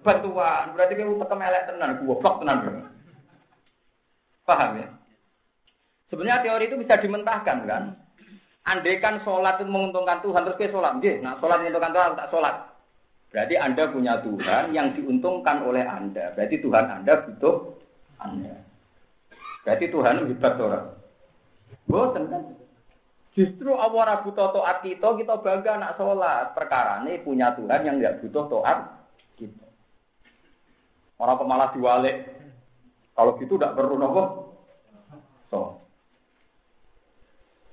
[0.00, 0.72] Bantuan.
[0.72, 2.88] Berarti kayak tekem elek tenan, goblok tenan.
[4.48, 4.88] Paham ya?
[6.08, 7.84] Sebenarnya teori itu bisa dimentahkan kan?
[8.64, 10.96] Andai kan sholat itu menguntungkan Tuhan, terus ke sholat.
[10.96, 12.56] Nggih, nah sholat menguntungkan Tuhan, tak sholat.
[13.28, 16.32] Berarti Anda punya Tuhan yang diuntungkan oleh Anda.
[16.32, 17.76] Berarti Tuhan Anda butuh
[18.24, 18.56] Anda.
[19.68, 20.86] Berarti Tuhan hebat orang.
[21.88, 22.42] Bosan kan?
[23.34, 26.54] Justru Allah butuh toat kita, kita bangga nak sholat.
[26.54, 28.78] Perkara ini punya Tuhan yang nggak butuh toat
[29.34, 29.66] kita.
[31.18, 32.30] Orang pemalas diwalik.
[33.14, 34.22] Kalau gitu tidak perlu nopo.
[35.50, 35.82] So.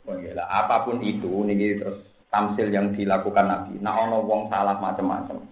[0.10, 2.02] Oh iya apa pun itu, ini terus
[2.34, 3.78] tamsil yang dilakukan Nabi.
[3.78, 5.46] Nah, ono wong salah macam-macam.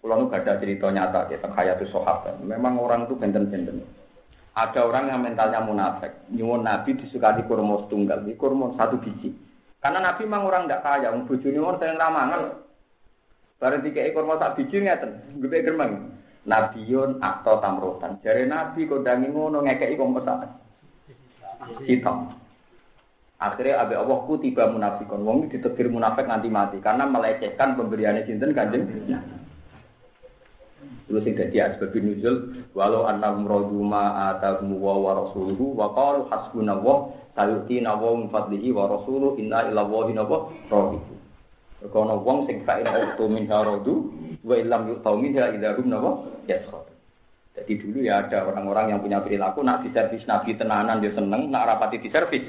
[0.00, 2.38] Kalau nu gak ada cerita nyata kita kayak itu sahabat.
[2.40, 3.82] Memang orang itu benten-benten.
[4.56, 6.16] Ada orang yang mentalnya munafik.
[6.32, 9.28] Nyuwun Nabi disukati kurma tunggal, di kurma satu biji.
[9.84, 12.42] Karena Nabi memang orang tidak kaya, wong orang sering ramangan.
[13.60, 15.92] Bareng tiga ekor satu biji ngeten, gede germeng.
[16.48, 18.16] Nabiun atau tamrotan.
[18.24, 20.46] Jari Nabi kodangi ngono ngekei kompesan.
[21.84, 22.32] Hitam.
[23.36, 25.26] Akhirnya abe Allah ku tiba munafikon.
[25.26, 28.88] Wong ditetir munafik nganti mati karena melecehkan pemberiannya sinten kanjeng.
[31.06, 36.26] Terus sing dadi asbab nuzul walau annahum radu ma atahum wa wa rasuluhu wa qalu
[36.26, 41.14] hasbunallah sayutina wa min fadlihi wa rasuluhu inna ila wahi napa rahibu.
[41.94, 44.10] Kono wong sing fa ina utu min haradu
[44.42, 46.10] wa illam yu'tau minha idza hum napa
[46.50, 46.90] yaskhut.
[47.54, 51.70] Jadi dulu ya ada orang-orang yang punya perilaku nak diservis nabi tenanan dia seneng, nak
[51.70, 52.44] rapati diservis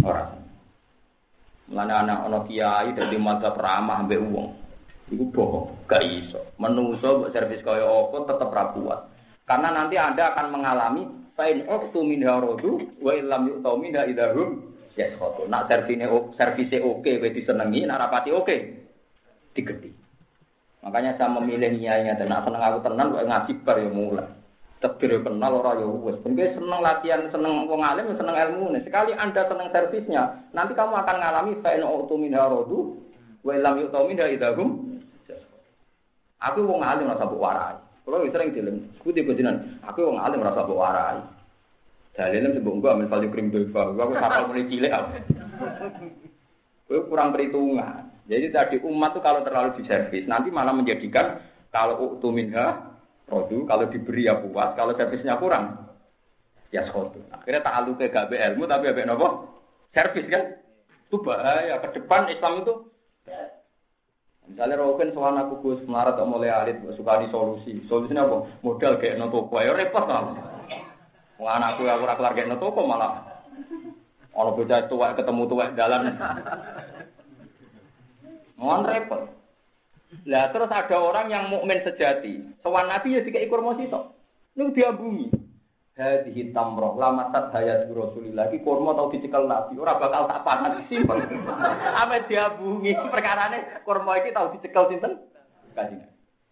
[0.00, 0.40] orang.
[1.68, 4.63] Mulane anak ono kiai dadi madzhab ramah mbek.
[5.12, 6.40] Iku bohong, gak iso.
[6.56, 9.00] Menungso buat servis kaya apa tetep ra kuat.
[9.44, 11.02] Karena nanti Anda akan mengalami
[11.36, 14.64] fa'in uqtu min harodu wa illam yu'tau minha idahum
[14.96, 15.44] ya khoto.
[15.44, 16.08] Nak servisnya
[16.40, 18.56] servisnya oke, kowe disenengi, nak rapati oke.
[19.52, 19.92] Digeti.
[20.80, 24.28] Makanya saya memilih niatnya dan nak seneng aku tenan kok ngaji bar ya mulai.
[24.80, 26.20] Tebir ya kenal ora ya wis.
[26.24, 28.76] Mungkin seneng latihan, seneng wong alim, ya seneng ilmu.
[28.84, 33.00] Sekali Anda seneng servisnya, nanti kamu akan mengalami fa'in uqtu min harodu
[33.44, 34.93] wa illam yu'tau minha idahum
[36.52, 37.76] Aku wong alim rasa mbok warai.
[38.04, 41.18] Kalau sering dilem, tipe jenengan, aku wong alim rasa mbok warai.
[42.14, 45.10] Dalilnya sebelum gua ambil value krim doiva, gua aku kapal mulai cilik aku.
[46.84, 48.12] Gue kurang perhitungan.
[48.28, 51.40] Jadi tadi umat tuh kalau terlalu diservis, nanti malah menjadikan
[51.72, 55.84] kalau utuh minha, produk, kalau diberi ya puas, kalau servisnya kurang,
[56.72, 57.20] ya schotu.
[57.32, 59.28] Akhirnya tak alu ke gak ilmu tapi abek nopo
[59.94, 60.60] servis kan.
[61.08, 61.78] Itu bahaya.
[61.84, 62.74] Ke depan Islam itu
[64.44, 67.80] Misalnya Rokin soal aku Gus melarat atau mulai alit suka di solusi.
[67.88, 68.44] Solusinya apa?
[68.60, 69.56] Modal kayak no toko.
[69.56, 70.36] Ya repot kan.
[71.40, 73.24] Wah anakku aku kelar kayak no toko malah.
[74.36, 76.12] Ono bocah tua ketemu tua jalan.
[78.60, 79.22] Mohon repot.
[80.28, 82.44] Lah terus ada orang yang mukmin sejati.
[82.60, 84.12] Soal Nabi ya tiga ekor mau sitok.
[84.54, 85.43] Ini dia bumi.
[85.94, 91.22] Hadhihi tamroh lamatat hayat Rasulillah iki kurma tau dicekel Nabi ora bakal tak pangan simpen.
[92.02, 95.22] Ame diabungi perkarane kurma iki tau dicekel sinten?
[95.78, 96.02] Kanjeng.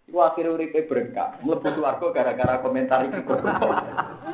[0.06, 3.58] Iku akhire uripe berkah, mlebu swarga gara-gara komentar iki kurma.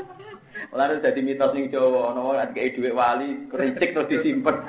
[0.76, 4.61] Lalu jadi mitos ning Jawa ana wong kayak dhuwit wali, kericik terus disimpen.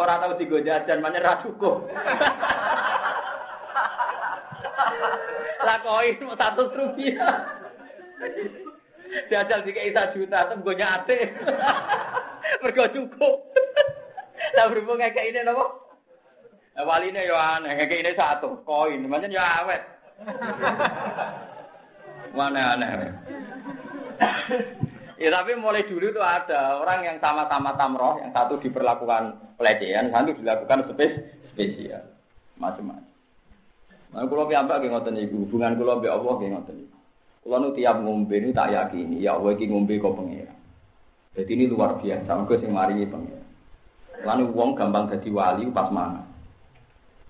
[0.00, 1.84] Ora tau digo jajan, mana ra cukup.
[5.80, 7.60] Mau satu rupiah.
[9.30, 11.16] Jajal jika isa juta, tem gue nyate.
[12.62, 13.36] Mergo cukup.
[14.56, 15.66] Lah berhubung kayak ini nopo?
[16.74, 19.82] Nah, wali ini ya aneh, kayak ini satu koin, macam ya awet.
[22.38, 23.10] Mana aneh.
[25.20, 30.30] ya tapi mulai dulu itu ada orang yang sama-sama tamroh, yang satu diperlakukan pelecehan, satu
[30.38, 31.12] dilakukan spes
[31.50, 32.06] spesial,
[32.56, 33.10] macam-macam.
[34.10, 36.99] Nah, kalau piyambak nggih ngoten iku, hubungan kula mbek Allah nggih ngoten iku.
[37.50, 40.54] Kula nu tiap ngombe nu tak yakini, ya Allah iki ngombe kok pengira.
[41.34, 43.42] Jadi ini luar biasa, mergo sing maringi pengira.
[44.22, 46.22] Lalu wong gampang dadi wali pas mana?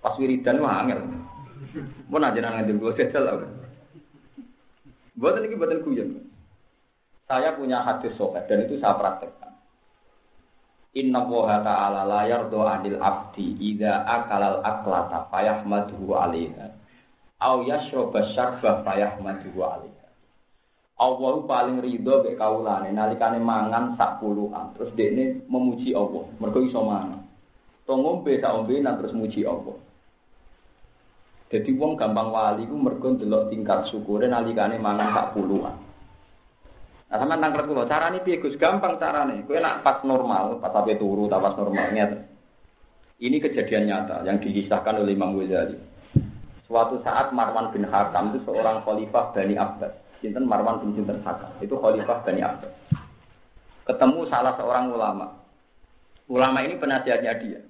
[0.04, 1.00] Pas wiridan mah angel.
[2.12, 3.24] Mun aja nang ngendel kula sesel.
[5.16, 6.20] Buatan ini buatan kuyon.
[7.24, 9.56] Saya punya hadis sobat dan itu saya praktekkan.
[11.00, 16.76] Inna woha ta'ala la yardo anil abdi Ida akalal aklata Fayahmaduhu alaiha
[17.40, 19.89] Au yashroba syarbah Fayahmaduhu alaiha
[21.00, 26.84] Allah paling ridho be kaulane nalikane mangan sak puluhan terus dekne memuji Allah mergo iso
[26.84, 27.24] mangan
[27.88, 29.80] to ngombe sak ombenan terus muji Allah
[31.48, 35.88] jadi wong gampang wali ku mergo ndelok tingkat syukure nalikane mangan sak puluhan
[37.10, 38.54] Nah, sama nangkret kula, carane piye Gus?
[38.54, 39.42] Gampang carane.
[39.42, 41.90] Kowe nak pas normal, pas sampai turu, tak pas normal.
[43.18, 45.74] Ini kejadian nyata yang dikisahkan oleh Imam Ghazali.
[46.70, 49.92] Suatu saat Marwan bin Hakam itu seorang khalifah Bani Abbas.
[50.20, 51.50] Sinten Marwan bin Sinten Hakam.
[51.64, 52.72] Itu khalifah Bani Abbas.
[53.88, 55.26] Ketemu salah seorang ulama.
[56.30, 57.60] Ulama ini penasihatnya dia.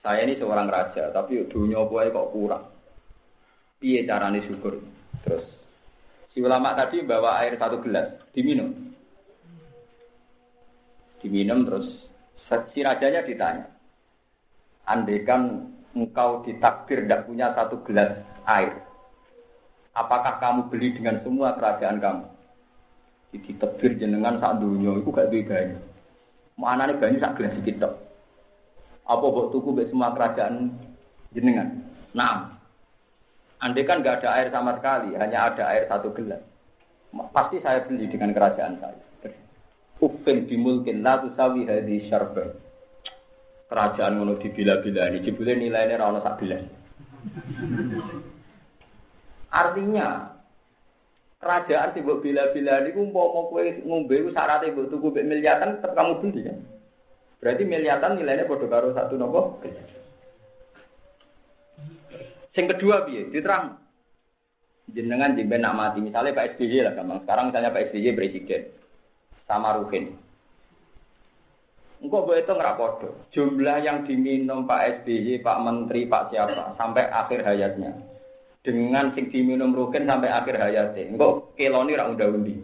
[0.00, 2.64] Saya ini seorang raja, tapi dunia gue kok kurang.
[3.80, 4.80] Piye carane syukur?
[5.24, 5.44] Terus
[6.34, 8.74] Si ulama tadi bawa air satu gelas, diminum.
[11.22, 11.86] Diminum terus
[12.74, 13.70] si rajanya ditanya.
[14.84, 18.18] Andaikan engkau ditakdir tidak punya satu gelas
[18.50, 18.82] air,
[19.94, 22.24] apakah kamu beli dengan semua kerajaan kamu?
[23.34, 25.82] Jadi takdir jenengan saat dunia itu gak duwe banyak.
[26.54, 27.90] Mana nih banyak sak gelas sedikit
[29.04, 30.70] Apa buat tuku be semua kerajaan
[31.34, 31.82] jenengan?
[32.14, 32.54] Nah,
[33.64, 36.44] Andai kan nggak ada air sama sekali, hanya ada air satu gelas.
[37.32, 39.00] Pasti saya beli dengan kerajaan saya.
[40.04, 42.52] Upin dimulkin la tusawi hadhi syarba.
[43.72, 46.60] Kerajaan ngono dibila-bila ini, jebule nilainya ra sak gelas.
[49.54, 50.34] Artinya
[51.38, 56.18] kerajaan sing mbok bila-bila niku umpama kowe ngombe ku syaratnya mbok tuku miliatan tetap kamu
[56.18, 56.58] beli kan.
[57.38, 59.62] Berarti miliatan nilainya padha karo satu nopo
[62.54, 63.30] Sing kedua piye?
[63.34, 63.78] Diterang.
[64.94, 65.98] Jenengan jemben nak mati.
[65.98, 67.18] Misalnya Pak SBY lah gampang.
[67.26, 68.62] Sekarang misalnya Pak SBY presiden.
[69.50, 70.14] Sama Rukin.
[71.98, 73.10] Engkau boleh itu ngerapodo.
[73.34, 76.78] Jumlah yang diminum Pak SBY, Pak Menteri, Pak siapa.
[76.78, 78.13] Sampai akhir hayatnya.
[78.64, 81.12] Dengan sing diminum Rukin sampai akhir hayatnya.
[81.12, 82.56] Engkau keloni udah undi.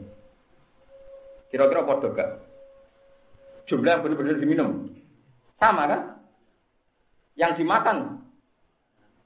[1.53, 2.41] Kira-kira podo gak?
[3.69, 4.71] Jumlah yang benar-benar diminum.
[5.61, 6.03] Sama kan?
[7.37, 8.21] Yang dimakan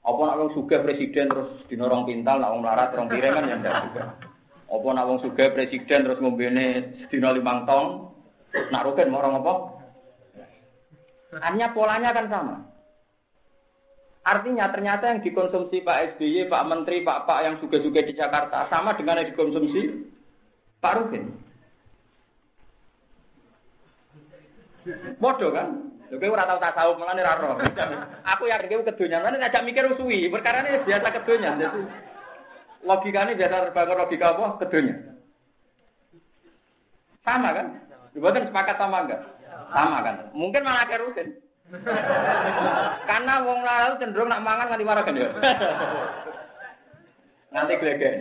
[0.05, 3.57] apa nak wong sugih presiden terus dinorong pintal, nak wong melarat rong piring kan ya
[3.57, 4.03] ndak juga.
[4.69, 8.13] Apa nak wong sugih presiden terus ngombene sedina limang tong,
[8.69, 9.53] nak rugen mau orang apa?
[11.41, 12.55] Hanya polanya kan sama.
[14.25, 18.97] Artinya ternyata yang dikonsumsi Pak SBY, Pak Menteri, Pak Pak yang juga-juga di Jakarta sama
[18.97, 19.81] dengan yang dikonsumsi
[20.81, 21.23] Pak Rugen.
[25.21, 25.93] Bodoh kan?
[26.09, 27.57] Lho kowe ora tau tasawuf mulane ora roh.
[28.33, 31.61] Aku yakin kowe kedonyan, mulane ajak mikir suwi, perkara ini biasa kedonyan.
[31.61, 31.79] Jadi
[32.85, 34.45] logikane biasa terbangun logika apa?
[34.65, 34.99] Kedonyan.
[37.21, 37.67] Sama kan?
[38.13, 39.21] Dibuatkan sepakat sama enggak?
[39.69, 40.15] Sama kan?
[40.33, 41.44] Mungkin malah ada rutin.
[43.05, 45.29] Karena wong lalu cenderung nak mangan nganti marah kan ya.
[47.51, 48.15] Nanti gelegen.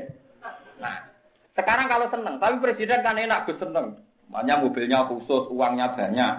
[0.78, 1.06] Nah,
[1.54, 3.98] sekarang kalau seneng, tapi presiden kan enak gus seneng.
[4.30, 6.34] Makanya mobilnya khusus, uangnya banyak.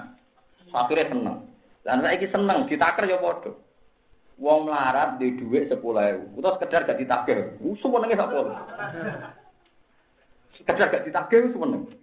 [0.75, 1.37] Akhirnya seneng.
[1.85, 3.55] Dan saya seneng, ditaker ya bodoh.
[4.35, 6.43] Wong melarat di duit sepuluh ribu.
[6.43, 7.55] Itu sekedar gak ditakir.
[7.79, 8.35] Semua nengis apa?
[10.59, 11.95] Sekedar gak ditakir, semua nengis.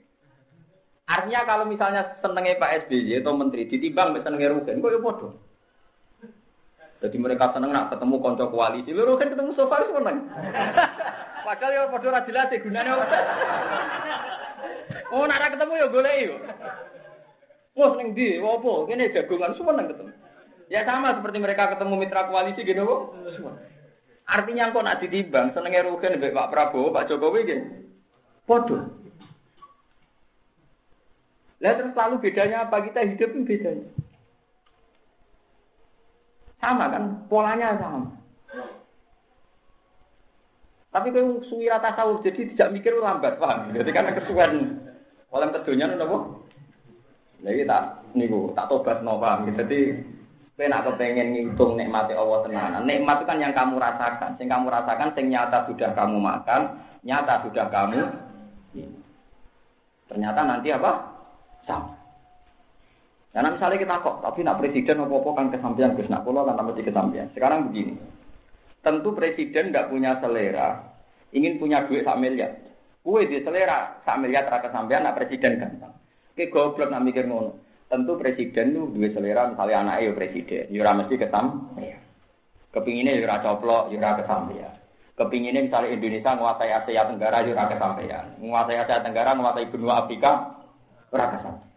[1.11, 5.33] Artinya kalau misalnya senengnya Pak SBY atau Menteri ditimbang senengnya Rugen, kok ya bodoh.
[7.03, 10.31] Jadi mereka seneng nak ketemu konco koalisi, lu kan ketemu Sofar seneng.
[11.47, 13.07] Padahal ya bodoh rajin jelas gunanya apa.
[15.11, 16.37] Oh, nak ketemu ya golek yo.
[17.73, 18.39] Wah, ning ndi?
[18.39, 18.87] Opo?
[18.87, 20.13] Kene jagongan nang ketemu.
[20.71, 23.03] Ya sama seperti mereka ketemu mitra koalisi gitu kok.
[24.25, 27.65] Artinya kok nak ditimbang senenge Rugen mbek Pak Prabowo, Pak Jokowi gitu.
[28.47, 29.02] Podo.
[31.63, 33.87] Lah terus lalu bedanya apa kita hidup bedanya?
[36.59, 37.23] Sama kan?
[37.31, 38.11] Polanya sama.
[40.93, 43.73] Tapi kalau suwi rata tasawuf jadi tidak mikir lambat, paham?
[43.73, 44.77] Jadi karena kesuwen
[45.33, 46.45] oleh kedunya nopo.
[47.41, 49.49] Jadi tak niku tak tobat no paham.
[49.55, 50.05] Jadi
[50.53, 52.85] kowe nak kepengen ngitung nikmati Allah tenanan.
[52.85, 54.31] Nikmat itu kan yang kamu rasakan.
[54.37, 56.61] Sing kamu rasakan sing nyata sudah kamu makan,
[57.07, 58.03] nyata sudah kamu
[60.13, 61.12] Ternyata nanti apa?
[61.65, 61.95] Sama.
[63.33, 67.33] Karena misalnya kita kok, tapi nak presiden apa-apa kan kesampaian, Gus, nak kan tambah kesampaian.
[67.33, 67.97] Sekarang begini,
[68.83, 70.83] Tentu presiden tidak punya selera,
[71.31, 72.51] ingin punya duit sak miliar.
[72.99, 75.95] Kue di selera sak miliar teraka sampean, nak presiden gampang.
[76.35, 77.63] Oke goblok nak mikir ngono.
[77.87, 81.71] Tentu presiden tuh duit selera, misalnya anak ya presiden, yura mesti kesam.
[82.75, 84.75] Kepinginnya yura coplok, yura kesampaian.
[85.15, 88.25] Kepinginnya misalnya Indonesia menguasai Asia Tenggara, yura kesampaian.
[88.43, 90.59] Menguasai Asia Tenggara, menguasai benua Afrika,
[91.13, 91.71] yura kesampaian.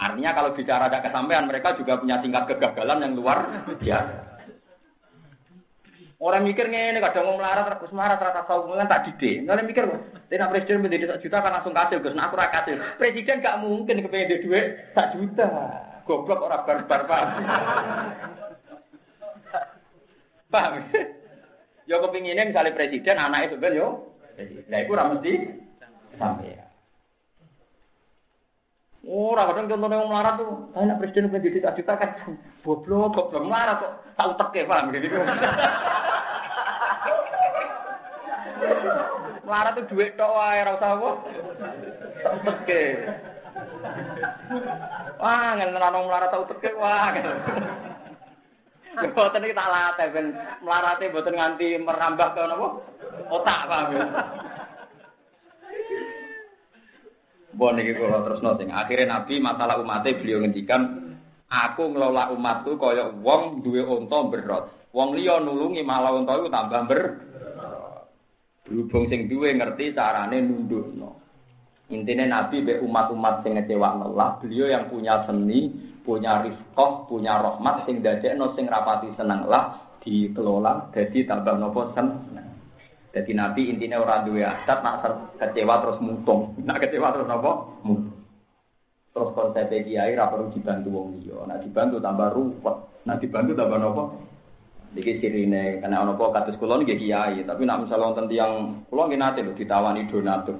[0.00, 4.30] Artinya kalau bicara ada kesampaian, mereka juga punya tingkat kegagalan yang luar biasa.
[6.20, 9.40] Orang mikir ngene kadang mau melarat terus melarat rata tahu kan tak dide.
[9.48, 9.88] Orang mikir
[10.28, 12.12] tidak presiden menjadi sak juta kan langsung kasih Gus.
[12.12, 12.76] Nah aku ra kasih.
[13.00, 15.48] Presiden gak mungkin kepengen di duit sak juta.
[16.04, 17.28] Goblok orang barbar paham.
[20.52, 20.72] paham?
[21.88, 23.88] Yo kepinginnya misalnya presiden anaknya sebenarnya yo.
[24.68, 25.32] Nah itu mesti
[26.20, 26.69] sampai
[29.00, 29.08] ya.
[29.08, 32.10] Ora kadang contohnya yang melarat tuh, anak presiden pengen jadi juta kan
[32.60, 35.08] goblok, goblok melarat kok tahu teke paham gitu.
[39.48, 41.10] Melarat tuh duit tok wae ora usah apa.
[42.20, 42.82] Tak teke.
[45.16, 47.10] Wah, ngene nang melarat tau teke wah.
[48.90, 50.26] Ya boten iki tak latih ben
[50.66, 52.68] melarate boten nganti merambah ke napa?
[53.30, 54.04] Otak paham ya.
[57.50, 60.82] Bon iki kula terusno sing akhire Nabi masalah umatnya beliau ngendikan
[61.50, 64.64] aku ngelola umatku kaya wong duwe unta berot.
[64.94, 67.00] Wong liya nulungi malah unta iku tambah ber.
[68.62, 71.18] Berhubung sing duwe ngerti carane nundukno.
[71.90, 75.74] Intinya Nabi be umat-umat sing ngecewakno Allah, beliau yang punya seni,
[76.06, 82.49] punya rizqah, punya rahmat sing dadekno sing rapati seneng lah dikelola jadi tambah nopo seneng.
[83.10, 85.02] Jadi Nabi intinya orang dua adat, nak
[85.42, 87.52] kecewa terus mutung, nak kecewa terus apa?
[87.82, 88.18] Mutung.
[89.10, 93.78] Terus konsep kiai ra perlu dibantu wong liya, nak dibantu tambah ruwet, nak dibantu tambah
[93.82, 94.04] nopo?
[94.94, 98.52] Iki sirine karena ono apa kados kula nggih kiai, tapi nak misalnya wonten tiyang
[98.86, 100.58] kula nggih nate lho ditawani donatur.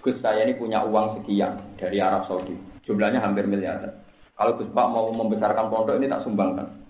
[0.00, 2.56] Gus saya ini punya uang sekian dari Arab Saudi,
[2.88, 3.92] jumlahnya hampir miliaran.
[4.32, 6.87] Kalau Gus Pak mau membesarkan pondok ini tak sumbangkan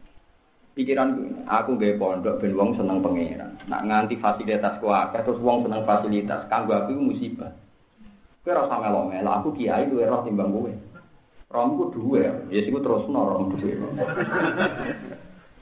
[0.78, 3.58] pikiran aku gak pondok ben wong seneng pangeran.
[3.66, 7.50] Nak nganti fasilitas ku akeh terus wong seneng fasilitas, kanggo aku musibah.
[8.46, 8.78] Kowe ora usah
[9.10, 10.70] melo aku kiai duwe roh timbang kowe.
[11.50, 12.22] Rohku duwe,
[12.54, 13.74] ya siku terus roh duwe.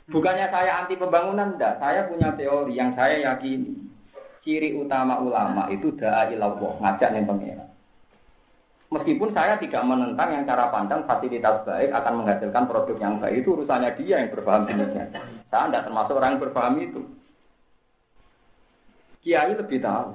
[0.06, 1.82] Bukannya saya anti pembangunan, enggak.
[1.82, 3.74] Saya punya teori yang saya yakini.
[4.46, 7.65] Ciri utama ulama itu da'a ilallah, ngajak nih pangeran.
[8.86, 13.58] Meskipun saya tidak menentang yang cara pandang fasilitas baik akan menghasilkan produk yang baik itu
[13.58, 15.10] urusannya dia yang berpaham demikian.
[15.50, 17.02] Saya tidak termasuk orang yang berpaham itu.
[19.26, 20.14] Kiai lebih tahu.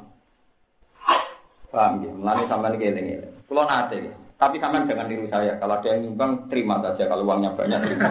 [1.67, 2.11] Paham ya?
[2.15, 3.19] Melani sampai ini.
[3.43, 4.07] Kalau nanti,
[4.39, 5.59] tapi sampai jangan niru saya.
[5.59, 7.11] Kalau ada yang nyumbang, terima saja.
[7.11, 8.07] Kalau uangnya banyak, terima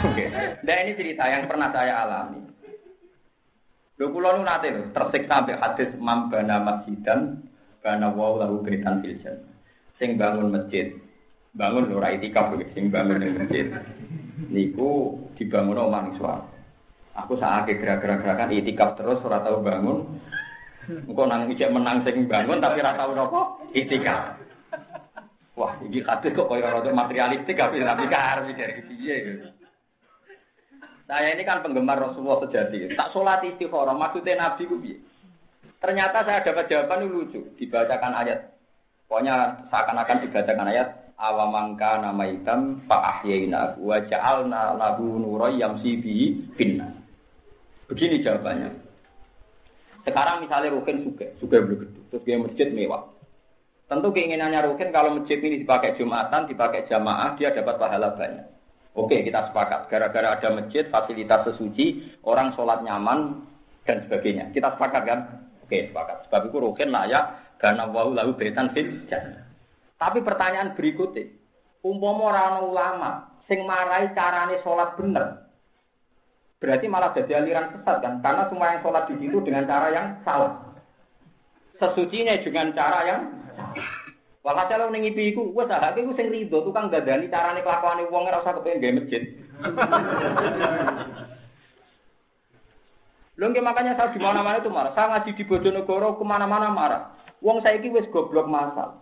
[0.00, 0.24] Oke.
[0.64, 2.40] Nah ini cerita yang pernah saya alami.
[4.00, 7.36] Dua puluh nanti tersiksa sampai hadis mambana masjidan
[7.80, 9.16] karena wow lahu baitan fil
[10.00, 10.96] Sing bangun masjid,
[11.52, 13.68] bangun lho itikaf sing bangun ning masjid.
[14.48, 16.16] Niku dibangun omah ning
[17.20, 20.08] Aku saake gerak-gerak gerakan itikaf terus ora tau bangun.
[20.88, 23.40] Engko nang ijek menang sing bangun tapi ora tau napa
[23.76, 24.40] itikaf.
[25.58, 29.48] Wah, ini hadis kok kaya rada materialistik tapi tapi kar mikir piye gitu.
[31.04, 32.94] Saya ini kan penggemar Rasulullah sejati.
[32.94, 34.78] Tak sholat istikharah, maksudnya Nabi ku?
[35.80, 37.40] Ternyata saya dapat jawaban lucu.
[37.56, 38.52] Dibacakan ayat.
[39.08, 40.88] Pokoknya seakan-akan dibacakan ayat.
[41.20, 46.00] Awamangka nama hitam fa'ahyayna wa ja'alna lahu nuroy yamsi
[46.56, 46.88] finna.
[47.88, 48.72] Begini jawabannya.
[50.00, 53.04] Sekarang misalnya Rukin juga, juga belum Terus dia masjid mewah.
[53.84, 58.46] Tentu keinginannya Rukin kalau masjid ini dipakai Jumatan, dipakai jamaah, dia dapat pahala banyak.
[58.96, 59.90] Oke, kita sepakat.
[59.90, 63.44] Gara-gara ada masjid, fasilitas sesuci, orang sholat nyaman,
[63.86, 64.50] dan sebagainya.
[64.54, 65.20] Kita sepakat kan?
[65.70, 66.26] Oke, sepakat.
[66.26, 69.06] Sebab itu rukin layak karena wau lalu betan fil.
[69.94, 71.30] Tapi pertanyaan berikutnya,
[71.86, 73.10] umpama orang ulama
[73.46, 75.46] sing marai carane sholat bener,
[76.58, 78.18] berarti malah jadi aliran sesat kan?
[78.18, 80.58] Karena semua yang sholat di situ dengan cara yang salah.
[81.78, 83.20] Sesucinya dengan cara yang
[83.54, 83.86] salah.
[84.42, 88.42] Walhasil ning ngipi iku wis sahake iku sing rido tukang dadani carane kelakuane wong ora
[88.42, 89.22] usah kepengin gawe masjid.
[93.40, 94.92] Lho makanya saya di mana-mana itu marah.
[94.92, 97.16] Saya ngaji di Bojonegoro ke mana-mana marah.
[97.40, 99.00] Wong saya wis goblok masal.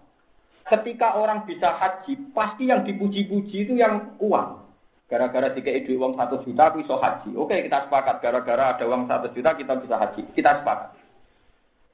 [0.62, 4.62] Ketika orang bisa haji, pasti yang dipuji-puji itu yang uang.
[5.10, 7.34] Gara-gara jika duit uang satu juta, bisa haji.
[7.34, 8.22] Oke, kita sepakat.
[8.22, 10.22] Gara-gara ada uang satu juta, kita bisa haji.
[10.30, 10.94] Kita sepakat.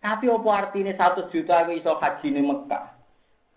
[0.05, 2.93] Tapi apa artinya satu juta bisa haji di Mekah?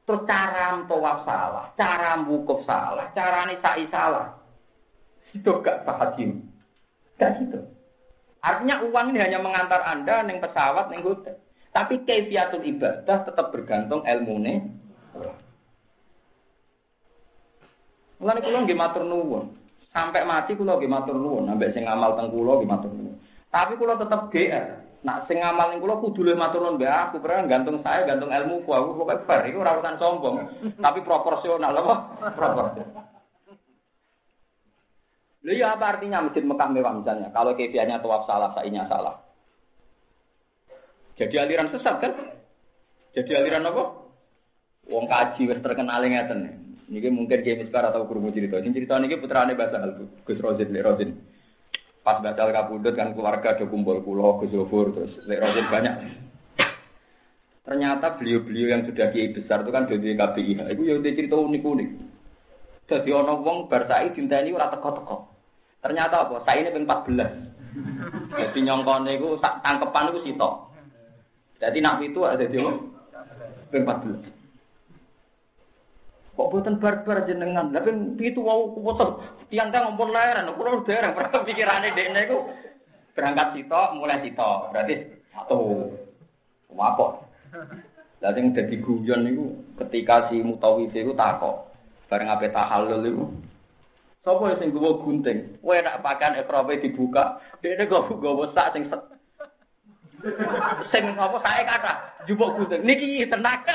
[0.08, 4.40] Terus cara tawaf salah, cara wukuf salah, cara nisai salah.
[5.36, 6.40] Itu gak haji.
[7.20, 7.60] Gak gitu.
[8.48, 11.36] Artinya uang ini hanya mengantar Anda neng pesawat, neng hotel.
[11.76, 14.58] Tapi kaifiatul ibadah tetap bergantung ilmu nih.
[18.24, 19.52] Mulane kula nggih matur nuwun.
[19.92, 23.20] Sampai mati kula nggih matur nuwun, sampai sing ngamal teng kula nggih matur nuwun.
[23.52, 24.68] Tapi kula tetap GR.
[25.04, 28.32] Nak sing ngamal ning kula kudu luwih matur nuwun mbek aku, pernah gantung saya, gantung
[28.32, 30.36] ilmu ku aku pokoke bar iku ora urusan sombong,
[30.80, 31.96] tapi proporsional apa?
[32.34, 33.17] Proporsional.
[35.48, 37.32] Lalu ya apa artinya masjid Mekah mewah misalnya?
[37.32, 39.16] Kalau kebiasaannya tawaf salah, sainya salah.
[41.16, 42.12] Jadi aliran sesat kan?
[43.16, 43.84] Jadi aliran apa?
[44.92, 46.68] Wong kaji wis terkenal ngeten.
[46.92, 48.60] Niki mungkin game sekarang atau kurung cerita.
[48.60, 51.16] Sing cerita niki putrane Basal Gus Rozin Le Rozin.
[52.04, 55.96] Pas Basal kabudut kan keluarga do kumpul kula Gus Zofur terus Le Rozin banyak.
[57.64, 60.76] Ternyata beliau-beliau yang sudah kiai besar itu kan jadi KPI.
[60.76, 61.90] Itu ya cerita unik-unik.
[62.92, 65.37] Jadi ono wong bar saiki dinteni ora teko-teko.
[65.88, 66.44] Ternyata apa?
[66.44, 68.36] Saya ini ping 14.
[68.36, 70.54] Jadi nyongkone iku tangkepan iku sitok.
[71.64, 72.60] Jadi nak itu ada di
[73.72, 74.36] ping 14.
[76.36, 77.72] Kok boten barbar jenengan?
[77.72, 79.16] Lah ping pitu wau kuwoten.
[79.48, 81.16] Tiang tang ngompol leren, kula dereng
[81.48, 82.52] pikirane dekne iku
[83.16, 84.76] berangkat sitok, mulai sitok.
[84.76, 84.94] Berarti
[85.32, 85.88] satu.
[86.76, 87.24] Apa?
[88.20, 91.64] Lah sing dadi guyon niku ketika si Mutawif iku takok.
[92.12, 93.24] Bareng ape tahallul iku
[94.28, 95.56] Sopo sing gowo gunting?
[95.64, 98.84] Kowe nak pakan ekrope dibuka, dekne go gowo sak sing
[100.92, 101.94] sing apa sae kata
[102.28, 102.84] jupuk gunting.
[102.84, 103.64] Niki tenang.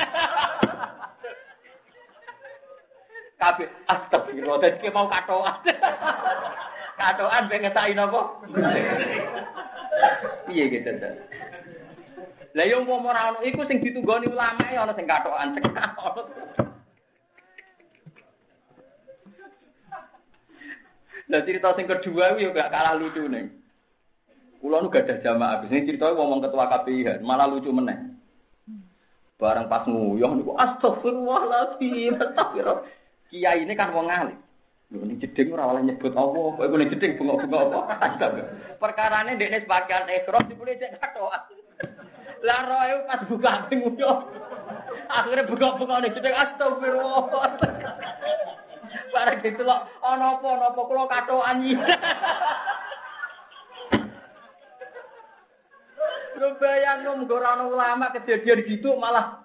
[3.41, 5.57] Kabeh astagfirullah dadi mau katoan.
[7.01, 8.21] katoan ben ngetaki napa?
[10.45, 11.09] Piye gitu ta?
[12.53, 15.65] Lah yo mau ono iku sing ditunggoni ulama ya ana sing katokan sing
[21.33, 23.49] Nah cerita sing kedua itu gak kalah lucu nih.
[24.61, 25.65] Kulo nu gak ada jamaah.
[25.65, 27.97] Biasanya cerita ngomong ketua KPI malah lucu meneh.
[29.41, 32.85] Barang pas nguyuh niku astagfirullahaladzim, astagfirullah.
[33.33, 34.37] Kiai ini kan wong alim.
[34.93, 37.81] Lho ning jeding ora oleh nyebut Allah, kok ning jeding bengok-bengok apa?
[37.97, 38.43] Astaga.
[38.77, 41.49] Perkarane ndekne sebagian ikhram dipune cek katokan.
[42.45, 44.17] Lah roe pas buka nguyuh.
[45.09, 47.57] Akhirnya bengok-bengok ning jeding astagfirullah.
[49.13, 51.77] Barang gitu loh, ana apa ana apa kula katokan iki.
[56.37, 59.43] Lu bayang nom ora ulama kejadian gitu malah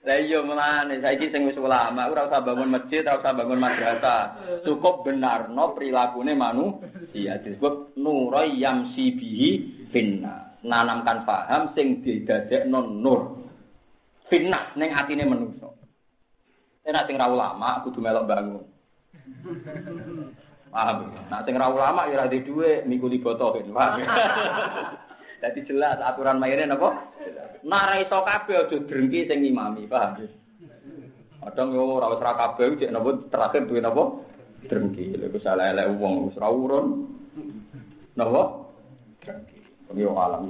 [0.00, 4.20] Lah iya mulane saiki sing wis ulama ora usah bangun masjid, ora usah bangun madrasah.
[4.64, 9.50] Cukup benarno prilakune manusia disebut nurai yamsi bihi
[9.92, 10.56] finna.
[10.64, 13.39] Nanamkan paham sing didadekno nur.
[14.30, 15.66] Finna ning atine manusa.
[16.86, 18.64] Nek sing ra ulama kudu melok bangun.
[20.74, 21.10] Paham?
[21.26, 24.06] Nak sing ra ulama ya ora di dhuwit mikuli botoh paham.
[25.42, 27.10] Dadi jelas aturan mayane napa?
[27.66, 30.30] Nak ra iso kabeh aja drengki sing imami, paham?
[31.42, 34.04] Kadang yo ora wis ra kabeh cek napa terakhir duwe napa?
[34.70, 35.18] Drengki.
[35.18, 36.86] Lha wis elek wong wis ra urun.
[38.14, 38.42] Napa?
[39.26, 39.58] Drengki.
[39.98, 40.46] Yo alam